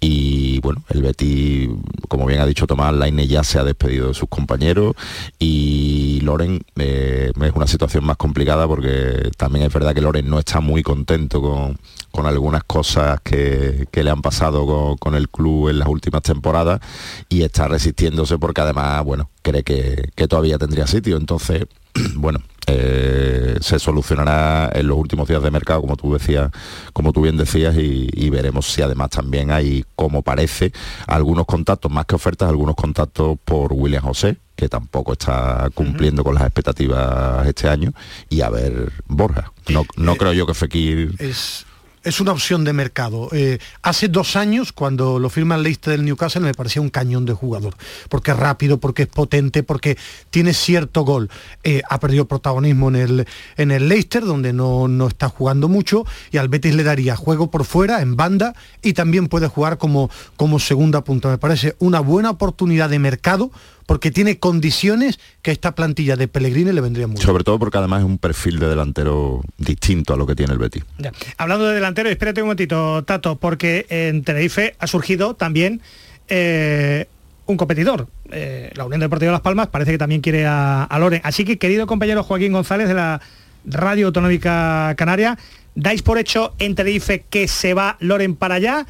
[0.00, 1.68] Y bueno, el Betis,
[2.08, 4.94] como bien ha dicho Tomás, Laine ya se ha despedido de sus compañeros
[5.38, 10.38] y Loren eh, es una situación más complicada porque también es verdad que Loren no
[10.38, 11.78] está muy contento con,
[12.16, 16.22] con algunas cosas que, que le han pasado con, con el club en las últimas
[16.22, 16.80] temporadas
[17.28, 21.18] y está resistiéndose porque además, bueno, cree que, que todavía tendría sitio.
[21.18, 21.66] Entonces,
[22.14, 26.50] bueno, eh, se solucionará en los últimos días de mercado, como tú decías,
[26.94, 30.72] como tú bien decías, y, y veremos si además también hay, como parece,
[31.06, 36.34] algunos contactos, más que ofertas, algunos contactos por William José, que tampoco está cumpliendo con
[36.34, 37.92] las expectativas este año,
[38.30, 39.52] y a ver, Borja.
[39.68, 41.65] No, no creo yo que Fekir es,
[42.06, 43.28] es una opción de mercado.
[43.32, 47.26] Eh, hace dos años, cuando lo firma el Leicester del Newcastle, me parecía un cañón
[47.26, 47.74] de jugador,
[48.08, 49.98] porque es rápido, porque es potente, porque
[50.30, 51.28] tiene cierto gol.
[51.64, 56.04] Eh, ha perdido protagonismo en el, en el Leicester, donde no, no está jugando mucho,
[56.30, 60.08] y al Betis le daría juego por fuera, en banda, y también puede jugar como,
[60.36, 61.28] como segunda punta.
[61.28, 63.50] Me parece una buena oportunidad de mercado,
[63.86, 67.24] porque tiene condiciones que a esta plantilla de Pellegrini le vendría muy bien.
[67.26, 70.58] sobre todo porque además es un perfil de delantero distinto a lo que tiene el
[70.58, 70.84] Betis.
[70.98, 71.12] Ya.
[71.38, 75.80] Hablando de delantero, espérate un momentito, Tato, porque en Tenerife ha surgido también
[76.28, 77.06] eh,
[77.46, 78.08] un competidor.
[78.32, 81.20] Eh, la Unión Deportiva de Las Palmas parece que también quiere a, a Loren.
[81.22, 83.20] Así que, querido compañero Joaquín González de la
[83.64, 85.38] Radio Autonómica Canaria,
[85.76, 88.86] ¿dais por hecho en Tenerife que se va Loren para allá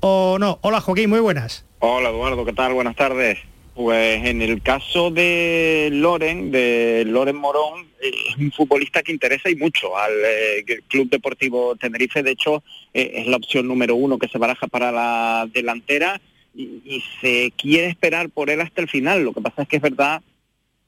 [0.00, 0.58] o no?
[0.62, 1.64] Hola Joaquín, muy buenas.
[1.80, 2.72] Hola Eduardo, ¿qué tal?
[2.74, 3.38] Buenas tardes.
[3.78, 9.54] Pues en el caso de Loren, de Loren Morón, es un futbolista que interesa y
[9.54, 12.24] mucho al eh, Club Deportivo Tenerife.
[12.24, 16.20] De hecho, eh, es la opción número uno que se baraja para la delantera
[16.56, 19.22] y, se quiere esperar por él hasta el final.
[19.22, 20.22] Lo que pasa es que es verdad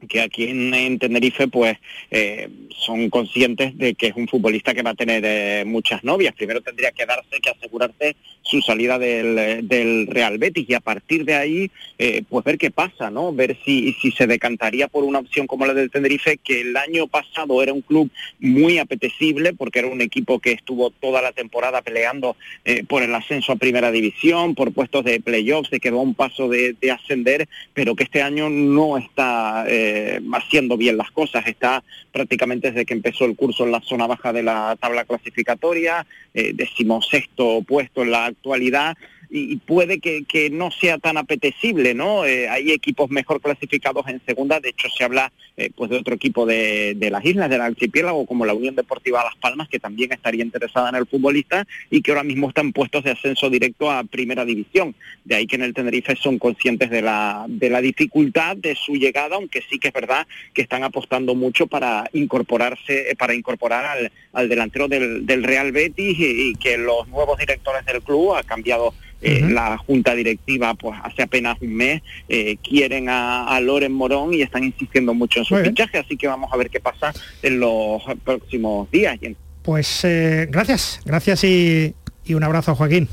[0.09, 1.79] que aquí en, en Tenerife pues
[2.11, 6.35] eh, son conscientes de que es un futbolista que va a tener eh, muchas novias.
[6.35, 8.17] Primero tendría que darse, que asegurarse
[8.51, 12.71] su salida del, del Real Betis y a partir de ahí eh, pues ver qué
[12.71, 13.33] pasa, ¿no?
[13.33, 17.07] Ver si, si se decantaría por una opción como la del Tenerife, que el año
[17.07, 18.11] pasado era un club
[18.41, 23.15] muy apetecible porque era un equipo que estuvo toda la temporada peleando eh, por el
[23.15, 26.91] ascenso a primera división, por puestos de playoffs, se quedó a un paso de, de
[26.91, 31.47] ascender, pero que este año no está eh, haciendo bien las cosas.
[31.47, 31.83] Está
[32.13, 36.53] prácticamente desde que empezó el curso en la zona baja de la tabla clasificatoria, eh,
[36.55, 38.97] decimosexto puesto en la actualidad
[39.31, 42.25] y puede que, no sea tan apetecible, ¿no?
[42.25, 46.15] Eh, hay equipos mejor clasificados en segunda, de hecho se habla eh, pues de otro
[46.15, 50.13] equipo de, de las islas, del archipiélago, como la Unión Deportiva Las Palmas, que también
[50.13, 54.03] estaría interesada en el futbolista y que ahora mismo están puestos de ascenso directo a
[54.03, 54.97] primera división.
[55.25, 58.95] De ahí que en el Tenerife son conscientes de la, de la dificultad de su
[58.95, 63.85] llegada, aunque sí que es verdad que están apostando mucho para incorporarse, eh, para incorporar
[63.85, 68.35] al, al delantero del, del Real Betis y, y que los nuevos directores del club
[68.35, 73.61] ha cambiado eh, la junta directiva pues hace apenas un mes eh, quieren a, a
[73.61, 75.75] Loren Morón y están insistiendo mucho en su Muy bien.
[75.77, 79.19] fichaje así que vamos a ver qué pasa en los próximos días
[79.63, 83.09] Pues eh, gracias, gracias y, y un abrazo Joaquín.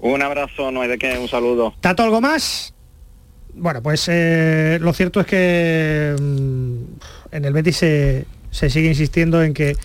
[0.00, 2.72] un abrazo no hay de qué un saludo ¿Tato algo más?
[3.52, 4.08] Bueno, pues
[4.80, 9.76] lo cierto es que mm, en el Betis se, se sigue insistiendo en que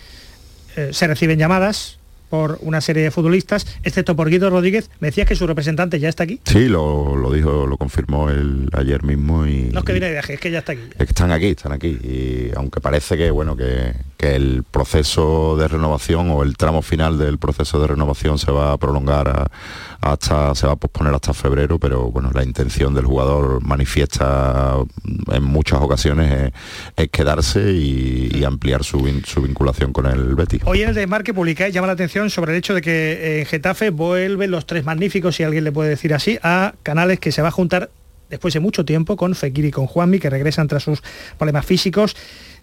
[0.92, 1.95] se reciben llamadas
[2.28, 4.90] por una serie de futbolistas, excepto por Guido Rodríguez.
[5.00, 6.40] Me decías que su representante ya está aquí.
[6.44, 10.12] Sí, lo, lo dijo, lo confirmó él ayer mismo y No es que viene de
[10.12, 10.82] viaje, es que ya está aquí.
[10.98, 11.88] están aquí, están aquí.
[11.88, 17.18] Y aunque parece que bueno que, que el proceso de renovación o el tramo final
[17.18, 19.50] del proceso de renovación se va a prolongar
[20.00, 24.76] hasta, se va a posponer hasta febrero, pero bueno, la intención del jugador manifiesta
[25.32, 26.52] en muchas ocasiones
[26.96, 30.62] es, quedarse y, ampliar su, vin- su vinculación con el Betis.
[30.64, 33.46] Hoy en el Desmarque publicáis, llama la atención sobre el hecho de que eh, en
[33.46, 37.42] Getafe vuelven los tres magníficos, si alguien le puede decir así, a Canales que se
[37.42, 37.90] va a juntar
[38.30, 41.02] después de mucho tiempo con Fekir y con Juanmi, que regresan tras sus
[41.38, 42.16] problemas físicos,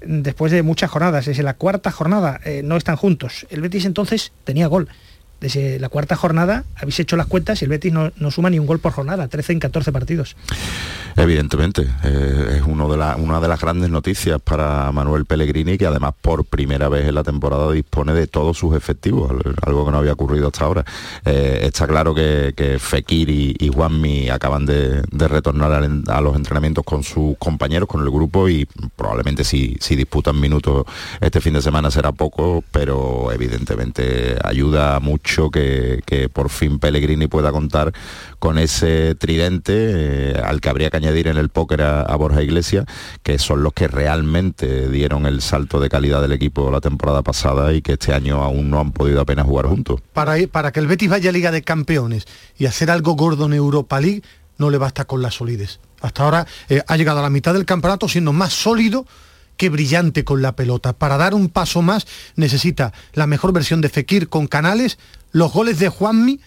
[0.05, 1.25] después de muchas jornadas.
[1.25, 3.45] Desde la cuarta jornada eh, no están juntos.
[3.49, 4.89] El Betis entonces tenía gol.
[5.43, 8.65] Desde la cuarta jornada habéis hecho las cuentas y el Betis no, suma ni un
[8.65, 10.37] gol por jornada, 13 en 14 partidos.
[11.17, 16.87] Evidentemente, eh, es una de las grandes noticias para Manuel Pellegrini, que además por primera
[16.87, 20.47] vez en la temporada dispone de todos sus efectivos, al- algo que no había ocurrido
[20.47, 20.85] hasta ahora.
[21.25, 25.73] Eh, está claro que, Fekir y, Juanmi acaban de, retornar
[26.07, 30.85] a los entrenamientos con sus compañeros, con el grupo, y probablemente si disputan minutos
[31.19, 37.27] este fin de semana será poco, pero evidentemente ayuda mucho que, que por fin Pellegrini
[37.27, 37.93] pueda contar
[38.39, 42.85] con ese tridente eh, al que habría que añadir en el póker a, Borja Iglesias,
[43.23, 47.73] que son los que realmente dieron el salto de calidad del equipo la temporada pasada
[47.73, 50.01] y que este año aún no han podido apenas jugar juntos.
[50.13, 52.25] Para, para que el Betis vaya a Liga de Campeones
[52.57, 54.23] y hacer algo gordo en Europa League,
[54.57, 55.79] no le basta con la solidez.
[56.01, 59.05] Hasta ahora eh, ha llegado a la mitad del campeonato siendo más sólido
[59.57, 60.93] que brillante con la pelota.
[60.93, 64.97] Para dar un paso más necesita la mejor versión de Fekir con Canales,
[65.33, 66.39] los goles de Juanmi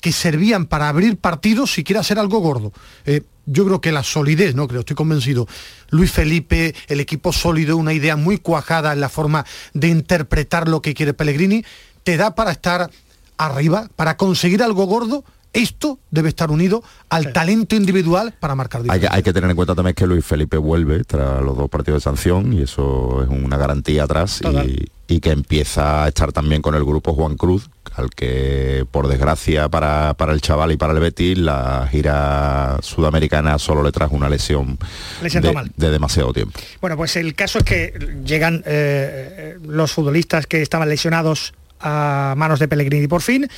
[0.00, 2.72] que servían para abrir partidos si quiere hacer algo gordo.
[3.06, 5.46] Eh, yo creo que la solidez, no creo, estoy convencido.
[5.90, 10.82] Luis Felipe, el equipo sólido, una idea muy cuajada en la forma de interpretar lo
[10.82, 11.64] que quiere Pellegrini,
[12.02, 12.90] te da para estar
[13.38, 15.24] arriba, para conseguir algo gordo.
[15.52, 19.08] Esto debe estar unido al talento individual para marcar Hay diferencia.
[19.08, 22.02] que, hay que tener en cuenta también que Luis Felipe vuelve tras los dos partidos
[22.02, 26.60] de sanción y eso es una garantía atrás y, y que empieza a estar también
[26.60, 30.92] con el grupo Juan Cruz, al que por desgracia para, para el chaval y para
[30.92, 34.78] el Betis la gira sudamericana solo le trajo una lesión
[35.22, 35.72] Le sentó de, mal.
[35.76, 36.58] de demasiado tiempo.
[36.80, 42.58] Bueno, pues el caso es que llegan eh, los futbolistas que estaban lesionados a manos
[42.60, 43.48] de Pellegrini por fin.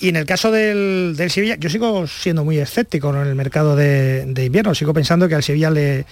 [0.00, 3.74] Y en el caso del, del Sevilla, yo sigo siendo muy escéptico en el mercado
[3.74, 4.74] de, de invierno.
[4.74, 6.06] Sigo pensando que al Sevilla le,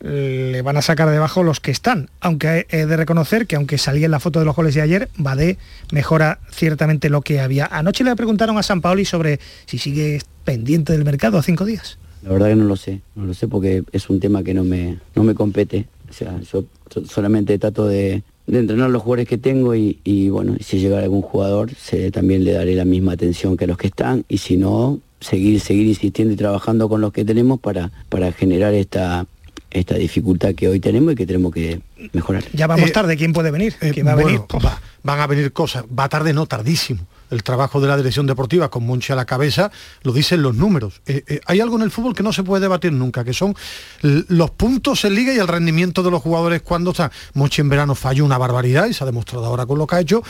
[0.00, 2.08] le van a sacar debajo los que están.
[2.20, 5.08] Aunque he de reconocer que aunque salía en la foto de los goles de ayer,
[5.16, 5.58] Badé
[5.92, 7.66] mejora ciertamente lo que había.
[7.66, 11.98] Anoche le preguntaron a San Paoli sobre si sigue pendiente del mercado a cinco días.
[12.22, 14.64] La verdad que no lo sé, no lo sé porque es un tema que no
[14.64, 15.86] me, no me compete.
[16.10, 20.78] O sea, yo so- solamente trato de, entrenar los jugadores que tengo y, bueno, si
[20.78, 21.70] llega algún jugador
[22.12, 25.86] también le daré la misma atención que los que están y si no, seguir, seguir
[25.86, 29.26] insistiendo y trabajando con los que tenemos para, para generar esta,
[29.70, 31.80] esta dificultad que hoy tenemos y que tenemos que
[32.12, 32.44] mejorar.
[32.52, 33.74] Ya vamos Eh, tarde, ¿quién puede venir?
[33.80, 34.64] Eh, ¿Quién va a bueno, venir?
[34.64, 37.06] va- van a venir cosas, va tarde, no tardísimo.
[37.30, 39.70] El trabajo de la dirección deportiva con Monchi a la cabeza
[40.02, 41.02] lo dicen los números.
[41.06, 43.54] Eh, eh, hay algo en el fútbol que no se puede debatir nunca, que son
[44.00, 47.12] los puntos en liga y el rendimiento de los jugadores cuando está.
[47.34, 50.00] Monchi en verano falló una barbaridad y se ha demostrado ahora con lo que ha
[50.00, 50.22] hecho.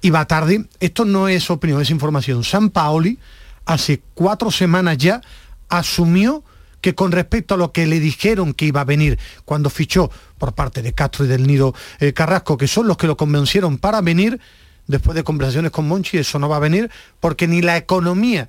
[0.00, 2.42] Y va tarde, esto no es opinión, es información.
[2.44, 3.18] San Paoli
[3.66, 5.20] hace cuatro semanas ya
[5.68, 6.42] asumió
[6.80, 10.54] que con respecto a lo que le dijeron que iba a venir cuando fichó por
[10.54, 14.00] parte de Castro y del Nido eh, Carrasco, que son los que lo convencieron para
[14.00, 14.40] venir,
[14.86, 18.48] después de conversaciones con Monchi, eso no va a venir, porque ni la economía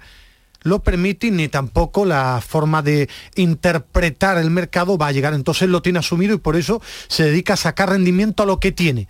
[0.62, 5.34] lo permite ni tampoco la forma de interpretar el mercado va a llegar.
[5.34, 8.72] Entonces lo tiene asumido y por eso se dedica a sacar rendimiento a lo que
[8.72, 9.08] tiene.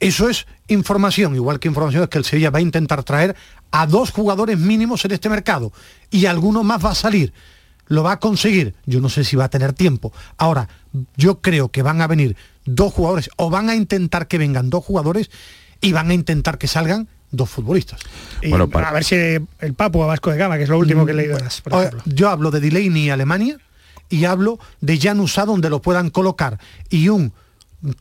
[0.00, 3.34] Eso es información, igual que información es que el Sevilla va a intentar traer
[3.72, 5.72] a dos jugadores mínimos en este mercado
[6.10, 7.32] y alguno más va a salir.
[7.88, 8.74] Lo va a conseguir.
[8.86, 10.12] Yo no sé si va a tener tiempo.
[10.36, 10.68] Ahora,
[11.16, 14.84] yo creo que van a venir dos jugadores o van a intentar que vengan dos
[14.84, 15.30] jugadores
[15.80, 18.00] y van a intentar que salgan dos futbolistas.
[18.42, 21.12] Y a ver si el Papu a Vasco de Gama, que es lo último que
[21.12, 22.12] he leído en las, por Ahora, ejemplo.
[22.14, 23.58] Yo hablo de Delaney Alemania
[24.08, 27.32] y hablo de Jan Usá donde lo puedan colocar y un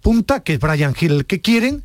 [0.02, 1.84] punta que es Brian Hill el que quieren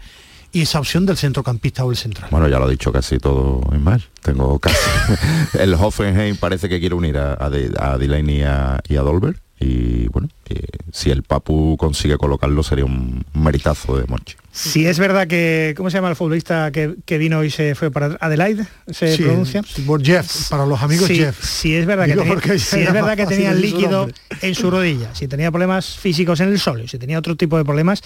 [0.52, 2.28] y esa opción del centrocampista o el central.
[2.30, 4.04] Bueno, ya lo ha dicho casi todo en mal.
[4.22, 4.76] Tengo casi.
[5.58, 9.00] el Hoffenheim parece que quiere unir a, a, De- a Delaney y a, y a
[9.02, 9.36] Dolber.
[9.64, 10.60] Y bueno, eh,
[10.92, 14.34] si el Papu consigue colocarlo sería un meritazo de Monchi.
[14.50, 17.92] Si es verdad que, ¿cómo se llama el futbolista que, que vino y se fue
[17.92, 18.66] para Adelaide?
[18.90, 19.62] ¿Se Sí, pronuncia?
[19.86, 21.40] por Jeff, para los amigos Sí, Jeff.
[21.44, 24.08] Si es verdad que tenía, si es verdad que tenía líquido
[24.40, 27.64] en su rodilla, si tenía problemas físicos en el sol, si tenía otro tipo de
[27.64, 28.02] problemas,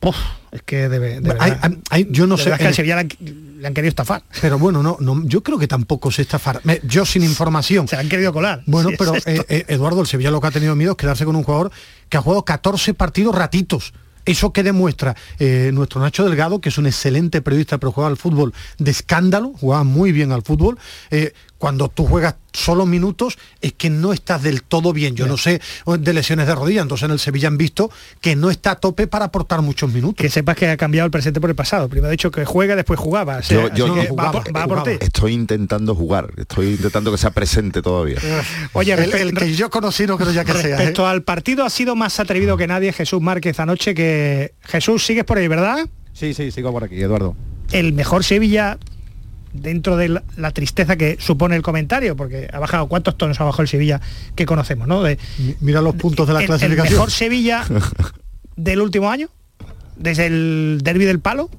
[0.00, 0.16] ¡puf!
[0.50, 2.96] es que debe, de Hay- verdad- hay- hay- yo no de sé, que eh, Sevilla
[2.96, 3.08] le han,
[3.60, 4.24] le han querido estafar.
[4.40, 6.60] Pero bueno, no, no, yo creo que tampoco se estafar.
[6.64, 7.86] Me- Yo sin información.
[7.86, 8.62] Se han querido colar.
[8.66, 11.24] Bueno, pero es eh, eh, Eduardo, el Sevilla lo que ha tenido miedo es quedarse
[11.24, 11.70] con un jugador
[12.08, 13.92] que ha jugado 14 partidos ratitos.
[14.26, 18.16] Eso que demuestra eh, nuestro Nacho Delgado, que es un excelente periodista, pero juega al
[18.18, 20.78] fútbol de escándalo, juega muy bien al fútbol.
[21.10, 25.14] eh, cuando tú juegas solo minutos es que no estás del todo bien.
[25.14, 27.90] Yo no sé de lesiones de rodilla, entonces en el Sevilla han visto
[28.22, 30.16] que no está a tope para aportar muchos minutos.
[30.16, 31.90] Que sepas que ha cambiado el presente por el pasado.
[31.90, 33.36] Primero ha dicho que juega, después jugaba.
[33.36, 34.92] O sea, Yo, yo no va, jugaba, por- va por ti.
[35.00, 38.16] Estoy intentando jugar, estoy intentando que sea presente todavía.
[38.72, 40.62] Oye, el, que yo conocí no creo ya que sea.
[40.62, 40.76] ¿eh?
[40.78, 45.24] Respecto al partido ha sido más atrevido que nadie Jesús Márquez anoche que Jesús sigues
[45.24, 45.86] por ahí, ¿verdad?
[46.14, 47.36] Sí, sí, sigo por aquí, Eduardo.
[47.70, 48.78] El mejor Sevilla
[49.52, 53.44] dentro de la, la tristeza que supone el comentario, porque ha bajado cuántos tonos ha
[53.44, 54.00] bajado el Sevilla
[54.34, 55.02] que conocemos, ¿no?
[55.02, 55.18] De,
[55.60, 56.92] Mira los puntos de la el, el clasificación.
[56.94, 57.64] mejor Sevilla
[58.56, 59.28] del último año,
[59.96, 61.50] desde el derby del palo.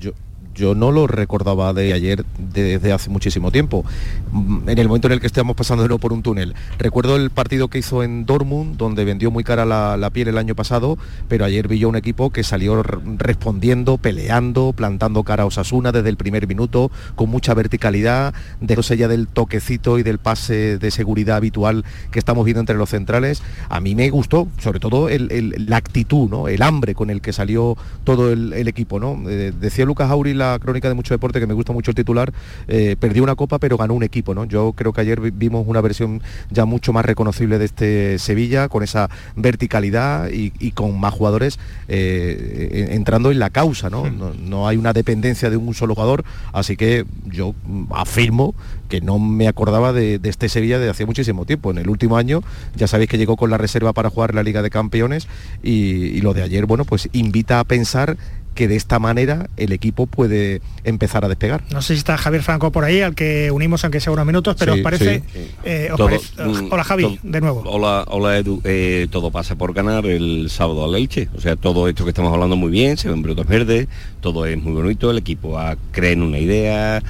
[0.00, 0.12] Yo,
[0.54, 3.84] yo no lo recordaba de ayer desde hace muchísimo tiempo.
[4.32, 6.54] Mm, En el momento en el que estamos nuevo por un túnel.
[6.78, 10.54] Recuerdo el partido que hizo en Dortmund, donde vendió muy cara la, piel el año
[10.54, 15.92] pasado, pero ayer vi yo un equipo que salió respondiendo, peleando, plantando cara a Osasuna
[15.92, 20.90] desde el primer minuto, con mucha verticalidad, dejándose ya del toquecito y del pase de
[20.90, 23.42] seguridad habitual que estamos viendo entre los centrales.
[23.68, 26.48] A mí me gustó, sobre todo el- la actitud, ¿no?
[26.48, 29.00] el hambre con el que salió todo el, equipo.
[29.00, 29.18] ¿no?
[29.28, 32.32] Eh, decía Lucas Auri la crónica de mucho deporte, que me gusta mucho el titular,
[32.68, 34.34] eh, perdió una copa pero ganó un equipo.
[34.34, 34.44] ¿no?
[34.44, 38.68] Yo creo que ayer vi- vimos una versión ya mucho más reconocible de este Sevilla,
[38.68, 43.90] con esa verticalidad y, y con más jugadores eh, en- entrando en la causa.
[43.90, 44.10] ¿no?
[44.10, 47.54] No, no hay una dependencia de un solo jugador, así que yo
[47.90, 48.54] afirmo
[48.88, 51.70] que no me acordaba de, de este Sevilla de hace muchísimo tiempo.
[51.70, 52.42] En el último año
[52.76, 55.28] ya sabéis que llegó con la reserva para jugar la Liga de Campeones
[55.62, 55.72] y,
[56.16, 58.16] y lo de ayer, bueno, pues invita a pensar
[58.54, 61.62] que de esta manera el equipo puede empezar a despegar.
[61.70, 64.56] No sé si está Javier Franco por ahí, al que unimos aunque sea unos minutos,
[64.58, 65.22] pero Sí, ¿os parece?
[65.32, 65.50] sí.
[65.64, 67.62] eh, ¿os Todo- parece- mm, Hola Javi, todo- de nuevo.
[67.66, 68.60] Hola, hola Edu.
[68.64, 71.28] Eh, todo pasa por ganar el sábado al Elche.
[71.36, 73.88] O sea, todo esto que estamos hablando muy bien, se ven brotes verdes,
[74.20, 75.58] todo es muy bonito, el equipo
[75.90, 77.02] cree en una idea,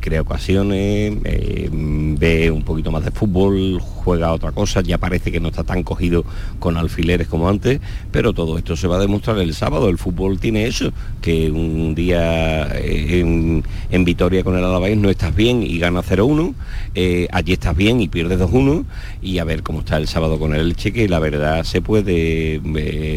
[0.00, 5.38] crea ocasiones, eh, ve un poquito más de fútbol, juega otra cosa, ya parece que
[5.38, 6.24] no está tan cogido
[6.58, 9.88] con alfileres como antes, pero todo esto se va a demostrar el sábado.
[9.88, 15.36] El fútbol tiene eso, que un día eh, en, Vitoria con el Alavés no estás
[15.36, 16.54] bien y gana 0-1,
[16.94, 18.84] eh, allí estás bien y pierdes 2-1
[19.22, 22.60] y a ver cómo está el sábado con el Elche, que la verdad se puede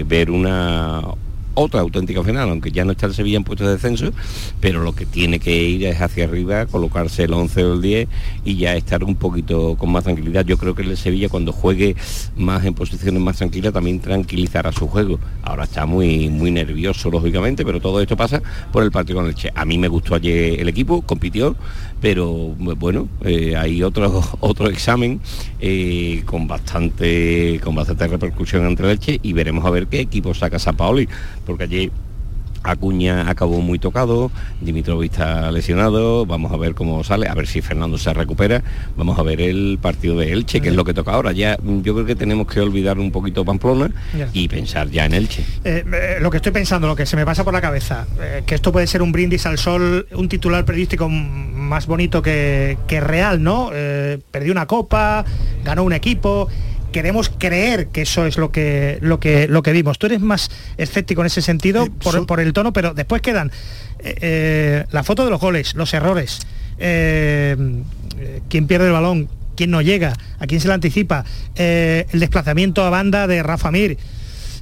[0.05, 1.01] ver una
[1.53, 4.11] otra auténtica final, aunque ya no está el Sevilla en puestos de descenso,
[4.59, 8.09] pero lo que tiene que ir es hacia arriba, colocarse el 11 o el 10
[8.45, 10.45] y ya estar un poquito con más tranquilidad.
[10.45, 11.95] Yo creo que el Sevilla cuando juegue
[12.35, 15.19] más en posiciones más tranquilas también tranquilizará su juego.
[15.43, 19.35] Ahora está muy, muy nervioso, lógicamente, pero todo esto pasa por el partido con el
[19.35, 19.51] Che.
[19.55, 21.55] A mí me gustó ayer el equipo, compitió,
[22.01, 25.21] pero bueno, eh, hay otro, otro examen
[25.59, 30.33] eh, con bastante con bastante repercusión entre el Che y veremos a ver qué equipo
[30.33, 31.07] saca San Paoli
[31.45, 31.91] porque allí
[32.63, 34.31] Acuña acabó muy tocado,
[34.61, 38.63] Dimitrovic está lesionado, vamos a ver cómo sale, a ver si Fernando se recupera,
[38.95, 41.31] vamos a ver el partido de Elche, que es lo que toca ahora.
[41.31, 43.91] Ya yo creo que tenemos que olvidar un poquito Pamplona
[44.33, 45.43] y pensar ya en Elche.
[45.63, 48.43] Eh, eh, lo que estoy pensando, lo que se me pasa por la cabeza, eh,
[48.45, 52.99] que esto puede ser un brindis al sol, un titular periodístico más bonito que, que
[52.99, 53.69] real, ¿no?
[53.73, 55.25] Eh, perdió una copa,
[55.63, 56.47] ganó un equipo.
[56.91, 59.97] Queremos creer que eso es lo que, lo que, lo que vimos.
[59.99, 63.51] Tú eres más escéptico en ese sentido por, por el tono, pero después quedan
[63.99, 66.39] eh, eh, la foto de los goles, los errores,
[66.79, 67.55] eh,
[68.19, 71.23] eh, quién pierde el balón, quién no llega, a quién se le anticipa,
[71.55, 73.97] eh, el desplazamiento a banda de Rafa Mir.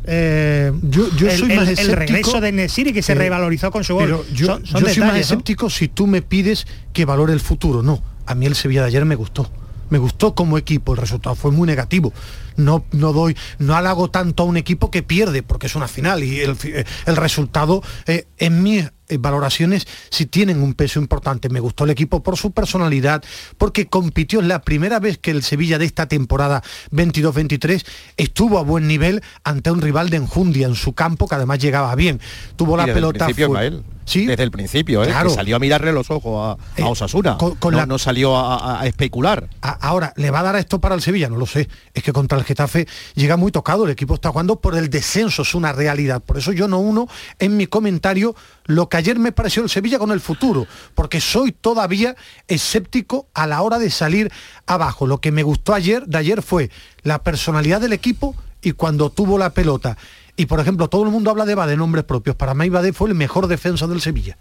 [0.06, 3.16] Eh, yo, yo el, soy el- más el escéptico, regreso de Nesiri que se eh,
[3.16, 4.06] revalorizó con su gol.
[4.06, 7.40] Pero yo, son, son yo soy más escéptico si tú me pides que valore el
[7.40, 7.84] futuro.
[7.84, 9.52] No, a mí el Sevilla de ayer me gustó.
[9.90, 12.14] Me gustó como equipo, el resultado fue muy negativo.
[12.56, 16.24] No, no doy, no halago tanto a un equipo que pierde, porque es una final
[16.24, 16.58] y el,
[17.06, 21.50] el resultado eh, en mis eh, valoraciones sí tienen un peso importante.
[21.50, 23.24] Me gustó el equipo por su personalidad,
[23.58, 26.62] porque compitió, es la primera vez que el Sevilla de esta temporada
[26.92, 27.86] 22-23
[28.18, 31.96] estuvo a buen nivel ante un rival de enjundia en su campo, que además llegaba
[31.96, 32.22] bien.
[32.56, 33.28] Tuvo la pelota
[34.10, 34.26] Sí.
[34.26, 35.07] Desde el principio, ¿eh?
[35.07, 35.30] Claro.
[35.30, 37.38] Que salió a mirarle los ojos a, a Osasuna.
[37.38, 39.47] con- con no, la- no salió a, a- especular.
[39.62, 41.30] Ahora, ¿le va a dar esto para el Sevilla?
[41.30, 41.70] No lo sé.
[41.93, 43.86] Es que contra el Getafe llega muy tocado.
[43.86, 46.22] El equipo está jugando por el descenso, es una realidad.
[46.22, 47.07] Por eso yo no uno
[47.38, 48.36] en mi comentario
[48.66, 52.16] lo que ayer me pareció el Sevilla con el futuro, porque soy todavía
[52.47, 54.32] escéptico a la hora de salir
[54.66, 55.07] abajo.
[55.07, 56.70] Lo que me gustó ayer, de ayer fue
[57.03, 59.97] la personalidad del equipo y cuando tuvo la pelota.
[60.40, 62.34] Y por ejemplo, todo el mundo habla de Bade, nombres propios.
[62.34, 64.38] Para mí Bade fue el mejor defensa del Sevilla.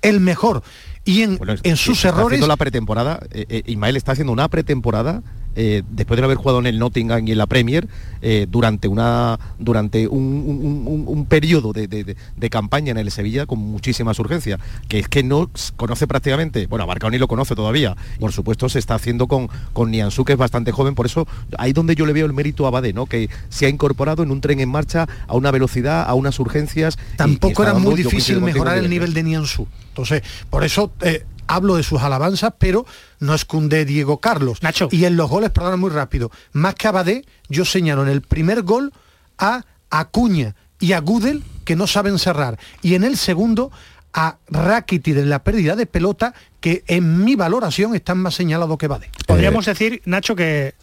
[0.00, 0.62] El mejor.
[1.04, 2.26] Y en, en sus Está errores...
[2.26, 5.24] haciendo la pretemporada, eh, eh, Ismael está haciendo una pretemporada
[5.56, 7.88] eh, después de no haber jugado en el Nottingham y en la Premier
[8.22, 13.10] eh, durante una durante un, un- un- un periodo de, de- de- campaña en el
[13.10, 17.96] Sevilla con muchísimas urgencias, que es que no conoce prácticamente, bueno, Barcaoni lo conoce todavía,
[18.18, 21.26] por supuesto se está haciendo con, con Nianzú, que es bastante joven, por eso
[21.58, 23.06] ahí donde yo le veo el mérito a Bade, ¿no?
[23.06, 26.98] que se ha incorporado en un tren en marcha a una velocidad, a unas urgencias.
[27.16, 29.66] tampoco era muy difícil mejorar el nivel de Nianzú.
[29.88, 32.86] Entonces, por eso eh, hablo de sus alabanzas, pero
[33.18, 34.62] no escunde Diego Carlos.
[34.62, 34.88] Nacho.
[34.90, 38.22] Y en los goles, perdona muy rápido, más que a Badé, yo señalo en el
[38.22, 38.92] primer gol
[39.36, 42.58] a Acuña y a Gudel que no saben cerrar.
[42.82, 43.70] Y en el segundo
[44.12, 48.88] a Rakitic en la pérdida de pelota, que en mi valoración están más señalados que
[48.88, 49.10] Badé.
[49.26, 50.74] Podríamos decir, Nacho, que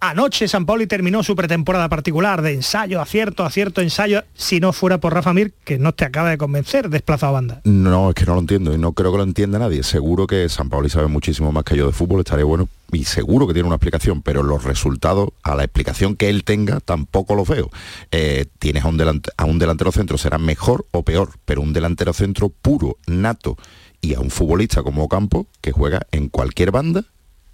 [0.00, 4.98] anoche San Pauli terminó su pretemporada particular de ensayo, acierto, acierto, ensayo, si no fuera
[4.98, 7.60] por Rafa Mir, que no te acaba de convencer, desplazado a banda.
[7.64, 9.82] No, es que no lo entiendo y no creo que lo entienda nadie.
[9.82, 13.46] Seguro que San Paoli sabe muchísimo más que yo de fútbol, estaría bueno y seguro
[13.48, 17.48] que tiene una explicación, pero los resultados, a la explicación que él tenga, tampoco los
[17.48, 17.70] veo.
[18.12, 21.72] Eh, tienes a un, delante- a un delantero centro, será mejor o peor, pero un
[21.72, 23.56] delantero centro puro, nato,
[24.00, 27.02] y a un futbolista como Ocampo, que juega en cualquier banda,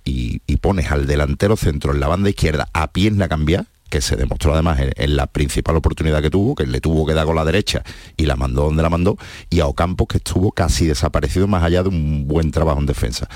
[0.05, 4.55] y, pones al delantero centro en la banda izquierda a pierna cambiar, que se demostró
[4.55, 7.82] además en, la principal oportunidad que tuvo, que le tuvo que dar con la derecha
[8.16, 9.18] y la mandó donde la mandó,
[9.50, 13.28] y a Ocampos que estuvo casi desaparecido más allá de un buen trabajo en defensa.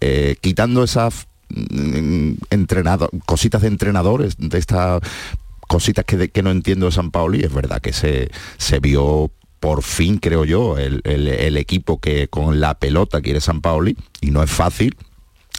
[0.00, 5.00] Eh, quitando esas mm, entrenado- cositas de entrenadores, de estas
[5.66, 10.18] cositas que, no entiendo de San Paoli, es verdad que se, se vio por fin,
[10.18, 14.42] creo yo, el, el- el equipo que con la pelota quiere San Paoli, y no
[14.42, 14.94] es fácil,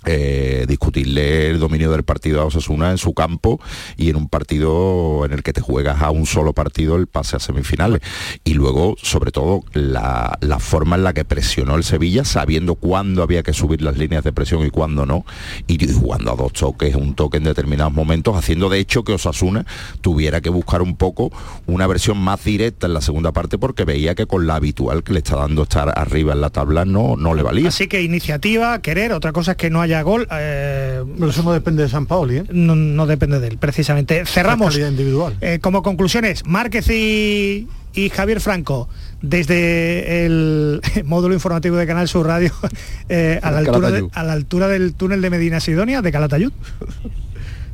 [0.08, 3.60] eh, discutirle el dominio del partido a Osasuna en su campo
[3.98, 7.36] y en un partido en el que te juegas a un solo partido el pase
[7.36, 8.02] a semifinales.
[8.44, 13.22] Y luego, sobre todo, la, la forma en la que presionó el Sevilla, sabiendo cuándo
[13.24, 15.26] había que subir las líneas de presión y cuándo no,
[15.68, 19.66] y jugando a dos toques, un toque en determinados momentos, haciendo de hecho que Osasuna
[20.02, 21.32] tuviera que buscar un poco
[21.66, 25.14] una versión más directa en la segunda parte porque veía que con la habitual que
[25.14, 27.70] le está dando estar arriba en la tabla no, no le valía.
[27.70, 30.28] Así que iniciativa, querer, otra cosa es que no haya gol.
[30.32, 32.44] eh, Pero eso no depende de San Paoli, ¿eh?
[32.52, 34.26] no, no depende de él, precisamente.
[34.26, 34.70] Cerramos.
[34.74, 35.36] calidad individual.
[35.42, 38.88] Eh, como conclusiones, Márquez y, y Javier Franco,
[39.22, 42.52] desde el módulo informativo de Canal Sur Radio,
[43.10, 46.52] eh, a, la altura de- a la altura del túnel de Medina Sidonia, de Calatayud.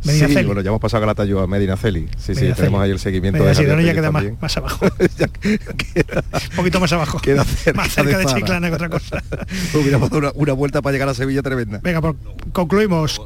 [0.05, 0.39] Medinaceli.
[0.39, 2.01] Sí, bueno, ya hemos pasado Galatayo a Medinaceli.
[2.01, 2.55] Sí, sí, Medinaceli.
[2.55, 4.85] tenemos ahí el seguimiento de Medinaceli, Javier ya queda más, más abajo.
[4.99, 7.19] Un poquito más abajo.
[7.19, 8.25] Queda cerca más cerca de.
[8.25, 9.23] Chiclana que otra cosa.
[9.73, 11.79] Hubiéramos dado una, una vuelta para llegar a Sevilla tremenda.
[11.83, 12.15] Venga, pues,
[12.51, 13.21] concluimos.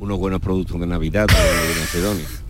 [0.00, 2.26] Unos buenos productos de Navidad de Macedonia.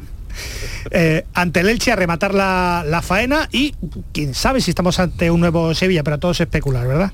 [0.91, 3.75] Eh, ante el Elche a rematar la, la faena y
[4.13, 7.13] quién sabe si estamos ante un nuevo Sevilla, pero todo es especular, ¿verdad?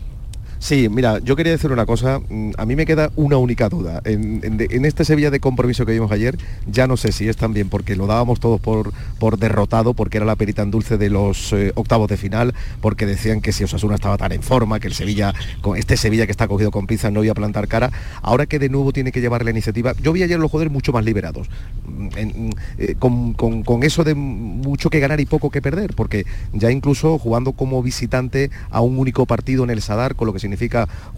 [0.65, 2.21] Sí, mira, yo quería decir una cosa.
[2.27, 4.01] mm, A mí me queda una única duda.
[4.07, 4.41] En,
[4.87, 8.07] este Sevilla de compromiso que vimos ayer, ya no sé si es también porque lo
[8.07, 8.91] dábamos todos por,
[9.39, 13.43] derrotado, porque era la perita en dulce de los eh, octavos de final, porque decían
[13.43, 16.49] que si Osasuna estaba tan en forma, que el Sevilla, con este Sevilla que está
[16.49, 17.91] cogido con pinzas no iba a plantar cara.
[18.23, 20.93] Ahora que de nuevo tiene que llevar la iniciativa, yo vi ayer los jugadores mucho
[20.93, 21.51] más liberados,
[21.87, 26.71] mm, en- eh, con eso de mucho que ganar y poco que perder, porque ya
[26.71, 30.53] incluso jugando como visitante a un único partido en el Sadar, con lo que significa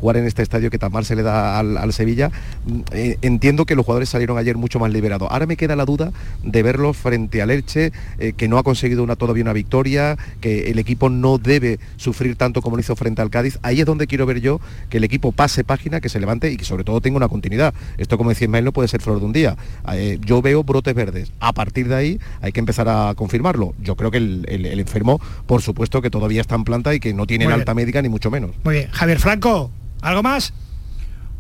[0.01, 2.31] jugar en este estadio que tan mal se le da al, al Sevilla,
[2.67, 5.29] mm, eh, entiendo que los jugadores salieron ayer mucho más liberados.
[5.31, 6.13] Ahora me queda la duda
[6.43, 10.71] de verlos frente al Elche, eh, que no ha conseguido una, todavía una victoria, que
[10.71, 13.59] el equipo no debe sufrir tanto como lo hizo frente al Cádiz.
[13.63, 14.61] Ahí es donde quiero ver yo
[14.91, 17.75] que el equipo pase página, que se levante y que sobre todo tenga una continuidad.
[17.99, 19.57] Esto, como decía Ismael, no puede ser flor de un día.
[19.93, 21.33] Eh, yo veo brotes verdes.
[21.41, 23.75] A partir de ahí hay que empezar a confirmarlo.
[23.83, 27.01] Yo creo que el, el- el enfermo, por supuesto, que todavía está en planta y
[27.01, 28.51] que no tiene alta médica ni mucho menos.
[28.65, 29.73] Muy bien, Javier Franco,
[30.03, 30.53] ¿algo más?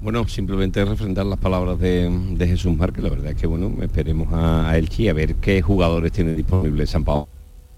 [0.02, 3.04] Bueno, simplemente refrendar las palabras de, de Jesús Márquez.
[3.04, 6.84] La verdad es que bueno, esperemos a, a Elche a ver qué jugadores tiene disponible
[6.88, 7.28] San Pablo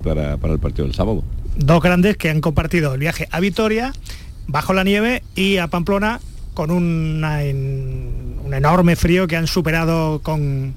[0.02, 1.22] para, para el partido del sábado.
[1.58, 3.92] Dos grandes que han compartido el viaje a Vitoria,
[4.46, 6.20] bajo la nieve, y a Pamplona
[6.54, 10.72] con una en- un enorme frío que han superado con,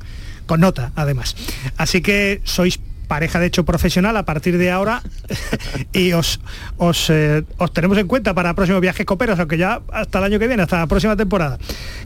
[0.46, 1.38] con nota, además.
[1.78, 2.82] Así que sois
[3.12, 5.02] pareja de hecho profesional a partir de ahora
[5.92, 6.40] y os,
[6.78, 10.40] os, eh, os tenemos en cuenta para próximos viajes coperos, aunque ya hasta el año
[10.40, 11.60] que viene, hasta la próxima temporada.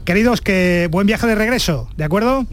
[0.04, 2.44] Queridos, que buen viaje de regreso, ¿de acuerdo?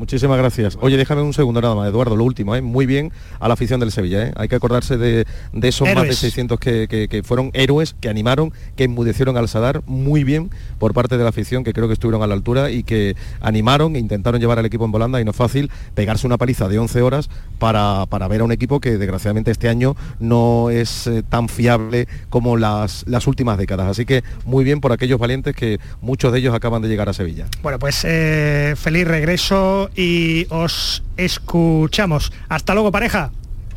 [0.00, 0.78] Muchísimas gracias.
[0.80, 2.62] Oye, déjame un segundo nada más, Eduardo, lo último, ¿eh?
[2.62, 4.28] muy bien a la afición del Sevilla.
[4.28, 4.32] ¿eh?
[4.34, 6.16] Hay que acordarse de, de esos más de Héroes.
[6.16, 10.48] 600 que, que- que fueron héroes, que animaron, que enmudecieron al Sadar, muy bien
[10.78, 13.94] por parte de la afición, que creo que estuvieron a la altura y que animaron
[13.94, 16.78] e intentaron llevar al equipo en volanda y no es fácil pegarse una paliza de
[16.78, 17.28] 11 horas
[17.58, 22.08] para, para ver a un equipo que desgraciadamente este año no es eh, tan fiable
[22.30, 23.86] como las, las últimas décadas.
[23.88, 27.12] Así que muy bien por aquellos valientes que muchos de ellos acaban de llegar a
[27.12, 27.46] Sevilla.
[27.62, 32.32] Bueno, pues eh, feliz regreso y os escuchamos.
[32.48, 33.32] Hasta luego, pareja.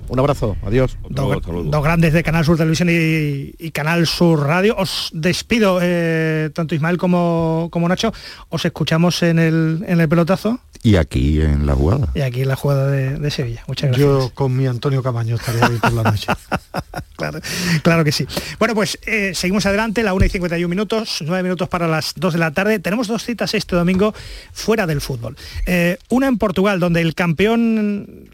[0.10, 0.98] Un abrazo, adiós.
[1.10, 4.76] Dos, dos grandes de Canal Sur Televisión y, y Canal Sur Radio.
[4.78, 8.14] Os despido, eh, tanto Ismael como, como Nacho.
[8.50, 12.10] Os escuchamos en el, en el pelotazo Y aquí en la jugada.
[12.14, 13.64] y aquí en la jugada de, de Sevilla.
[13.68, 14.08] Muchas gracias.
[14.08, 16.28] Yo con mi Antonio Camaño estaría ahí por la noche.
[17.16, 17.40] claro,
[17.82, 18.28] claro que sí.
[18.60, 22.34] Bueno, pues eh, seguimos adelante, la 1 y 51 minutos, 9 minutos para las 2
[22.34, 22.80] de la tarde.
[22.80, 24.14] Tenemos dos citas este domingo
[24.52, 25.38] fuera del fútbol.
[25.66, 28.30] Eh, una en Portugal, donde el campeón,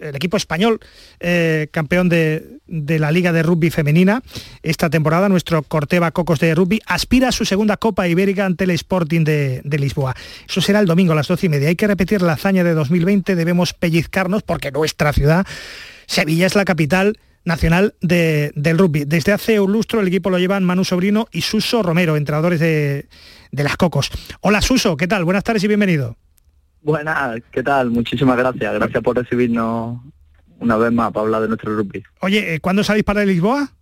[0.00, 0.80] el equipo español,
[1.20, 4.22] eh, campeón de, de la Liga de Rugby Femenina,
[4.62, 8.70] esta temporada, nuestro Corteva Cocos de Rugby, aspira a su segunda Copa Ibérica ante el
[8.70, 10.14] Sporting de, de Lisboa.
[10.48, 11.68] Eso será el domingo a las 12 y media.
[11.68, 15.46] Hay que repetir la hazaña de 2020, debemos pellizcarnos porque nuestra ciudad,
[16.06, 19.04] Sevilla, es la capital nacional de- del rugby.
[19.06, 23.08] Desde hace un lustro el equipo lo llevan Manu Sobrino y Suso Romero, entrenadores de,
[23.50, 24.10] de las Cocos.
[24.40, 25.24] Hola Suso, ¿qué tal?
[25.24, 26.16] Buenas tardes y bienvenido.
[26.82, 27.90] Buenas, ¿qué tal?
[27.90, 28.72] Muchísimas gracias.
[28.74, 30.00] Gracias por recibirnos
[30.60, 32.02] una vez más para hablar de nuestro rugby.
[32.20, 33.72] Oye, eh, ¿cuándo salís para Lisboa?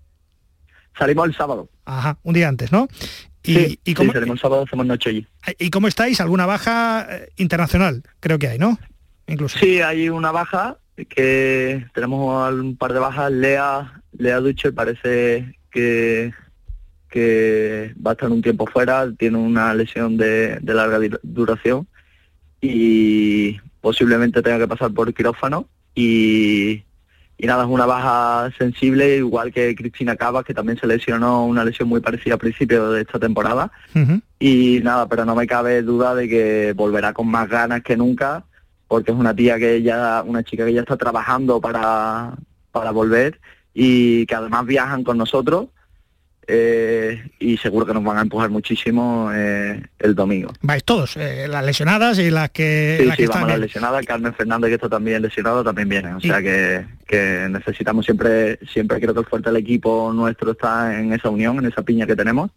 [0.96, 1.68] Salimos el sábado.
[1.84, 2.88] Ajá, un día antes, ¿no?
[3.42, 5.26] Y, sí, y cómo, sí, salimos el sábado, hacemos noche allí.
[5.58, 6.20] ¿Y cómo estáis?
[6.20, 8.02] ¿Alguna baja eh, internacional?
[8.20, 8.78] Creo que hay, ¿no?
[9.26, 9.58] Incluso.
[9.58, 13.30] Sí, hay una baja que tenemos un par de bajas.
[13.30, 16.32] Lea, Lea Duche parece que,
[17.10, 21.86] que va a estar un tiempo fuera, tiene una lesión de, de larga duración
[22.60, 25.68] y posiblemente tenga que pasar por quirófano
[25.98, 26.84] y,
[27.36, 31.64] y nada, es una baja sensible, igual que Cristina Cabas, que también se lesionó una
[31.64, 33.72] lesión muy parecida al principio de esta temporada.
[34.38, 38.44] Y nada, pero no me cabe duda de que volverá con más ganas que nunca,
[38.86, 42.32] porque es una tía que ya, una chica que ya está trabajando para,
[42.70, 43.40] para volver
[43.74, 45.66] y que además viajan con nosotros
[46.50, 50.50] eh, y seguro que nos van a empujar muchísimo eh, el domingo.
[50.62, 53.46] Vais todos, eh, las lesionadas y las que, Sí, las sí, que vamos están a
[53.48, 53.60] la bien.
[53.60, 58.58] lesionada, Carmen Fernández que está también lesionado también viene, o sea que, que necesitamos siempre,
[58.72, 62.06] siempre creo que el fuerte del equipo nuestro está en esa unión, en esa piña
[62.06, 62.50] que tenemos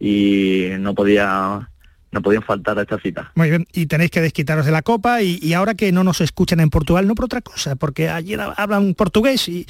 [0.00, 1.68] y no podía
[2.10, 3.30] no podían faltar a esta cita.
[3.34, 6.20] Muy bien, y tenéis que desquitaros de la copa y, y ahora que no nos
[6.20, 9.66] escuchan en Portugal, no por otra cosa, porque allí ha- hablan portugués y,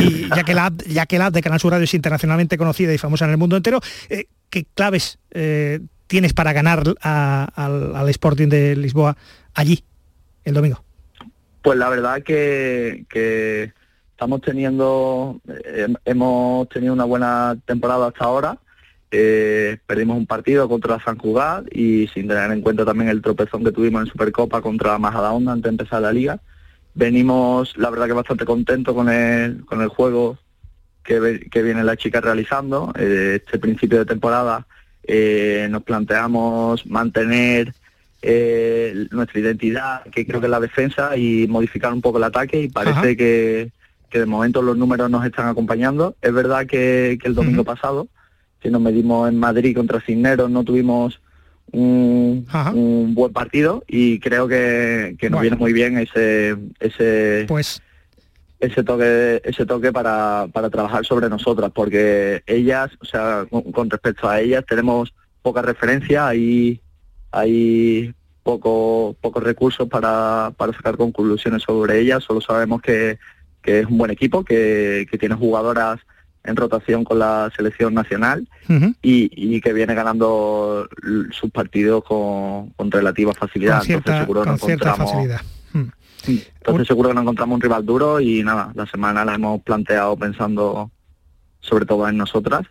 [0.00, 2.98] y ya, que la, ya que la de Canal Sur Radio es internacionalmente conocida y
[2.98, 8.08] famosa en el mundo entero, eh, ¿qué claves eh, tienes para ganar a- al, al
[8.08, 9.16] Sporting de Lisboa
[9.54, 9.84] allí?
[10.44, 10.82] el domingo?
[11.62, 13.72] Pues la verdad que, que
[14.10, 18.58] estamos teniendo, eh, hemos tenido una buena temporada hasta ahora.
[19.14, 23.62] Eh, perdimos un partido contra San Cugat y sin tener en cuenta también el tropezón
[23.62, 26.40] que tuvimos en Supercopa contra Majadahonda antes de empezar la liga.
[26.94, 30.38] Venimos, la verdad que bastante contentos con el, con el juego
[31.04, 32.92] que, que viene la chica realizando.
[32.98, 34.66] Eh, este principio de temporada
[35.02, 37.74] eh, nos planteamos mantener
[38.22, 42.62] eh, nuestra identidad, que creo que es la defensa, y modificar un poco el ataque
[42.62, 43.16] y parece Ajá.
[43.16, 43.72] que,
[44.08, 46.16] que de momento los números nos están acompañando.
[46.22, 48.08] Es verdad que, que el domingo pasado,
[48.62, 51.20] que nos medimos en Madrid contra Cisneros, no tuvimos
[51.72, 55.42] un, un buen partido y creo que, que nos Bueno.
[55.42, 57.80] viene muy bien ese ese pues
[58.60, 63.88] ese toque ese toque para, para trabajar sobre nosotras porque ellas o sea con, con
[63.90, 66.80] respecto a ellas tenemos poca referencia hay
[67.30, 73.18] hay poco pocos recursos para, para sacar conclusiones sobre ellas solo sabemos que,
[73.62, 76.00] que es un buen equipo que, que tiene jugadoras
[76.44, 78.48] en rotación con la selección nacional
[79.02, 80.88] y, y que viene ganando
[81.30, 83.78] sus partidos con, con relativa facilidad.
[83.78, 85.40] Con cierta, entonces seguro con no cierta facilidad.
[85.72, 85.88] Mm.
[86.58, 90.16] entonces seguro que no encontramos un rival duro y nada, la semana la hemos planteado
[90.16, 90.90] pensando
[91.60, 92.62] sobre todo en nosotras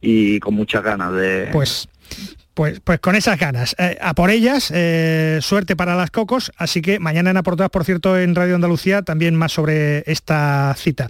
[0.00, 1.48] y con muchas ganas de...
[1.52, 1.88] Pues
[2.54, 6.82] Pues, pues con esas ganas, eh, a por ellas, eh, suerte para las Cocos, así
[6.82, 11.08] que mañana en Aportadas, por cierto, en Radio Andalucía, también más sobre esta cita.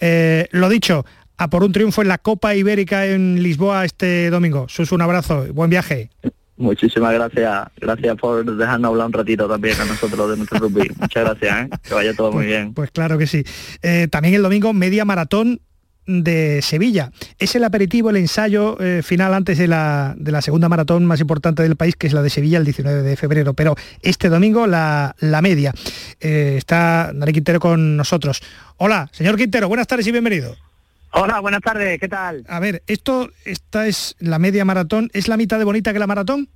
[0.00, 1.04] Eh, lo dicho,
[1.36, 4.66] a por un triunfo en la Copa Ibérica en Lisboa este domingo.
[4.68, 6.10] Sus, un abrazo, buen viaje.
[6.58, 10.90] Muchísimas gracias, gracias por dejarnos hablar un ratito también a nosotros de nuestro rugby.
[10.98, 11.70] Muchas gracias, ¿eh?
[11.82, 12.72] que vaya todo muy bien.
[12.72, 13.44] Pues claro que sí.
[13.82, 15.60] Eh, también el domingo, media maratón
[16.06, 17.10] de Sevilla.
[17.38, 21.20] Es el aperitivo, el ensayo eh, final antes de la, de la segunda maratón más
[21.20, 23.54] importante del país, que es la de Sevilla el 19 de febrero.
[23.54, 25.72] Pero este domingo la, la media.
[26.20, 28.42] Eh, está Dani Quintero con nosotros.
[28.76, 30.56] Hola, señor Quintero, buenas tardes y bienvenido.
[31.12, 32.44] Hola, buenas tardes, ¿qué tal?
[32.48, 35.08] A ver, esto, esta es la media maratón.
[35.12, 36.48] ¿Es la mitad de bonita que la maratón?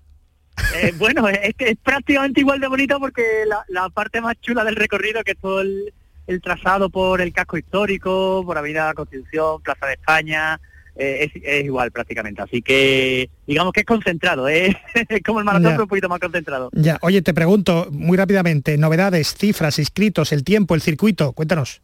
[0.76, 5.22] Eh, bueno, es prácticamente igual de bonito porque la, la parte más chula del recorrido,
[5.24, 5.94] que es todo el,
[6.30, 10.60] el trazado por el casco histórico, por Avenida Constitución, Plaza de España,
[10.96, 12.42] eh, es, es igual prácticamente.
[12.42, 14.76] Así que digamos que es concentrado, ¿eh?
[15.08, 15.70] es como el maratón, Ya.
[15.72, 16.70] pero un poquito más concentrado.
[16.72, 21.82] Ya, oye, te pregunto muy rápidamente, novedades, cifras, inscritos, el tiempo, el circuito, cuéntanos.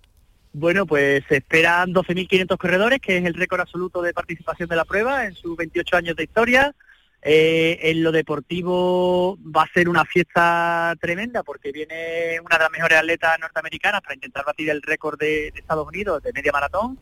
[0.53, 4.87] Bueno, pues se esperan 12.500 corredores, que es el récord absoluto de participación de la
[4.87, 6.75] prueba en sus 28 años de historia.
[7.29, 12.71] Eh, en lo deportivo va a ser una fiesta tremenda porque viene una de las
[12.71, 16.99] mejores atletas norteamericanas para intentar batir el récord de, de Estados Unidos de media maratón.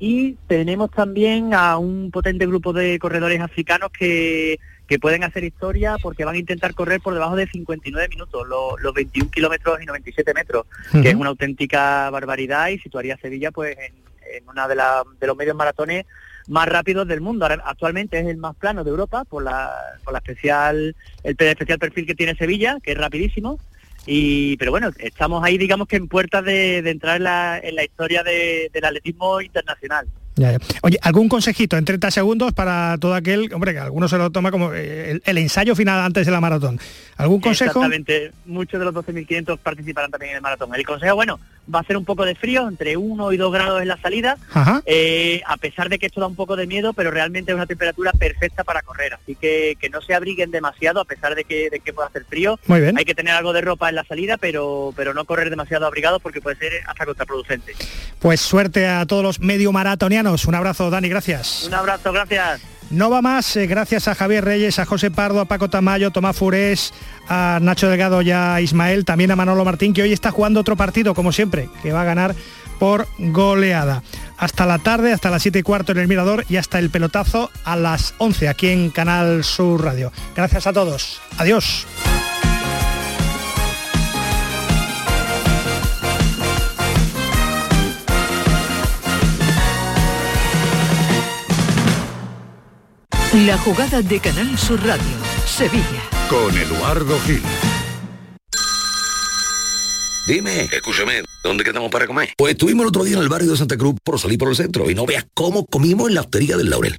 [0.00, 4.58] Y tenemos también a un potente grupo de corredores africanos que,
[4.88, 8.76] que pueden hacer historia porque van a intentar correr por debajo de 59 minutos, lo-
[8.78, 13.52] los 21 kilómetros y 97 metros, que es una auténtica barbaridad y situaría a Sevilla
[13.52, 13.94] pues en,
[14.36, 16.06] en una de, la- de los medios maratones
[16.48, 17.44] más rápidos del mundo.
[17.44, 19.70] Ahora, actualmente es el más plano de Europa por la,
[20.04, 23.58] por la especial, el pe- especial perfil que tiene Sevilla, que es rapidísimo.
[24.04, 27.76] Y, pero bueno, estamos ahí, digamos que en puertas de, de entrar en la, en
[27.76, 30.06] la historia de- del atletismo internacional.
[30.34, 30.58] Ya, ya.
[30.80, 34.50] Oye, ¿algún consejito en 30 segundos para todo aquel, hombre, que alguno se lo toma
[34.50, 36.80] como eh, el, el ensayo final antes de la maratón?
[37.18, 37.70] ¿Algún consejo?
[37.70, 40.74] Exactamente, muchos de los 12.500 participarán también en el maratón.
[40.74, 41.38] El consejo, bueno,
[41.72, 44.36] va a ser un poco de frío, entre 1 y 2 grados en la salida.
[44.86, 47.66] Eh, a pesar de que esto da un poco de miedo, pero realmente es una
[47.66, 51.70] temperatura perfecta para correr, así que que no se abriguen demasiado a pesar de que,
[51.70, 52.58] de que pueda hacer frío.
[52.66, 52.96] Muy bien.
[52.98, 56.20] Hay que tener algo de ropa en la salida, pero, pero no correr demasiado abrigados
[56.22, 57.74] porque puede ser hasta contraproducente.
[58.18, 60.46] Pues suerte a todos los medio maratonianos.
[60.46, 61.64] Un abrazo, Dani, gracias.
[61.66, 62.60] Un abrazo, gracias.
[62.92, 66.36] No va más, eh, gracias a Javier Reyes, a José Pardo, a Paco Tamayo, Tomás
[66.36, 66.92] Furés,
[67.26, 70.76] a Nacho Delgado y a Ismael, también a Manolo Martín, que hoy está jugando otro
[70.76, 72.34] partido, como siempre, que va a ganar
[72.78, 74.02] por goleada.
[74.36, 77.50] Hasta la tarde, hasta las 7 y cuarto en el Mirador y hasta el pelotazo
[77.64, 80.12] a las 11 aquí en Canal Sur Radio.
[80.36, 81.18] Gracias a todos.
[81.38, 81.86] Adiós.
[93.34, 95.16] La jugada de Canal Sur Radio,
[95.46, 96.02] Sevilla.
[96.28, 97.40] Con Eduardo Gil.
[100.26, 102.34] Dime, escúchame, ¿dónde quedamos para comer?
[102.36, 104.56] Pues estuvimos el otro día en el barrio de Santa Cruz por salir por el
[104.56, 106.98] centro y no veas cómo comimos en la hostería del Laurel.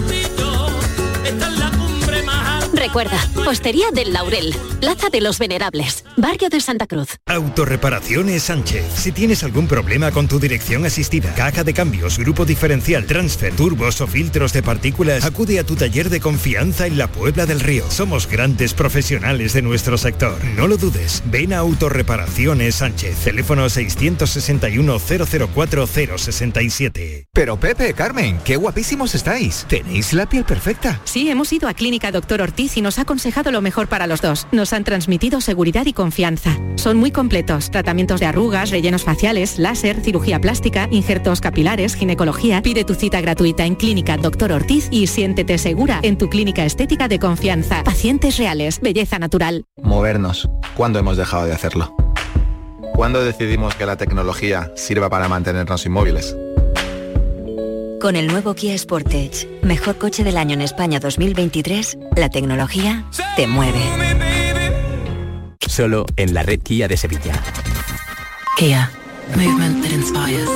[2.81, 7.09] Recuerda, Postería del Laurel, Plaza de los Venerables, Barrio de Santa Cruz.
[7.27, 8.83] Autorreparaciones Sánchez.
[8.95, 14.01] Si tienes algún problema con tu dirección asistida, caja de cambios, grupo diferencial, transfer, turbos
[14.01, 17.85] o filtros de partículas, acude a tu taller de confianza en la Puebla del Río.
[17.91, 20.43] Somos grandes profesionales de nuestro sector.
[20.55, 21.21] No lo dudes.
[21.27, 23.15] Ven a Autorreparaciones Sánchez.
[23.23, 24.97] Teléfono 661
[25.53, 27.27] 004 067.
[27.31, 29.67] Pero Pepe, Carmen, qué guapísimos estáis.
[29.69, 30.99] Tenéis la piel perfecta.
[31.03, 34.21] Sí, hemos ido a Clínica Doctor Ortiz y nos ha aconsejado lo mejor para los
[34.21, 34.47] dos.
[34.51, 36.57] Nos han transmitido seguridad y confianza.
[36.75, 37.71] Son muy completos.
[37.71, 42.61] Tratamientos de arrugas, rellenos faciales, láser, cirugía plástica, injertos capilares, ginecología.
[42.61, 47.07] Pide tu cita gratuita en Clínica Doctor Ortiz y siéntete segura en tu clínica estética
[47.07, 47.83] de confianza.
[47.83, 49.65] Pacientes reales, belleza natural.
[49.81, 50.49] Movernos.
[50.75, 51.95] ¿Cuándo hemos dejado de hacerlo?
[52.93, 56.35] ¿Cuándo decidimos que la tecnología sirva para mantenernos inmóviles?
[58.01, 63.45] Con el nuevo Kia Sportage, mejor coche del año en España 2023, la tecnología te
[63.45, 63.79] mueve.
[65.59, 67.39] Solo en la red Kia de Sevilla.
[68.57, 68.89] Kia,
[69.35, 70.49] movement that inspires.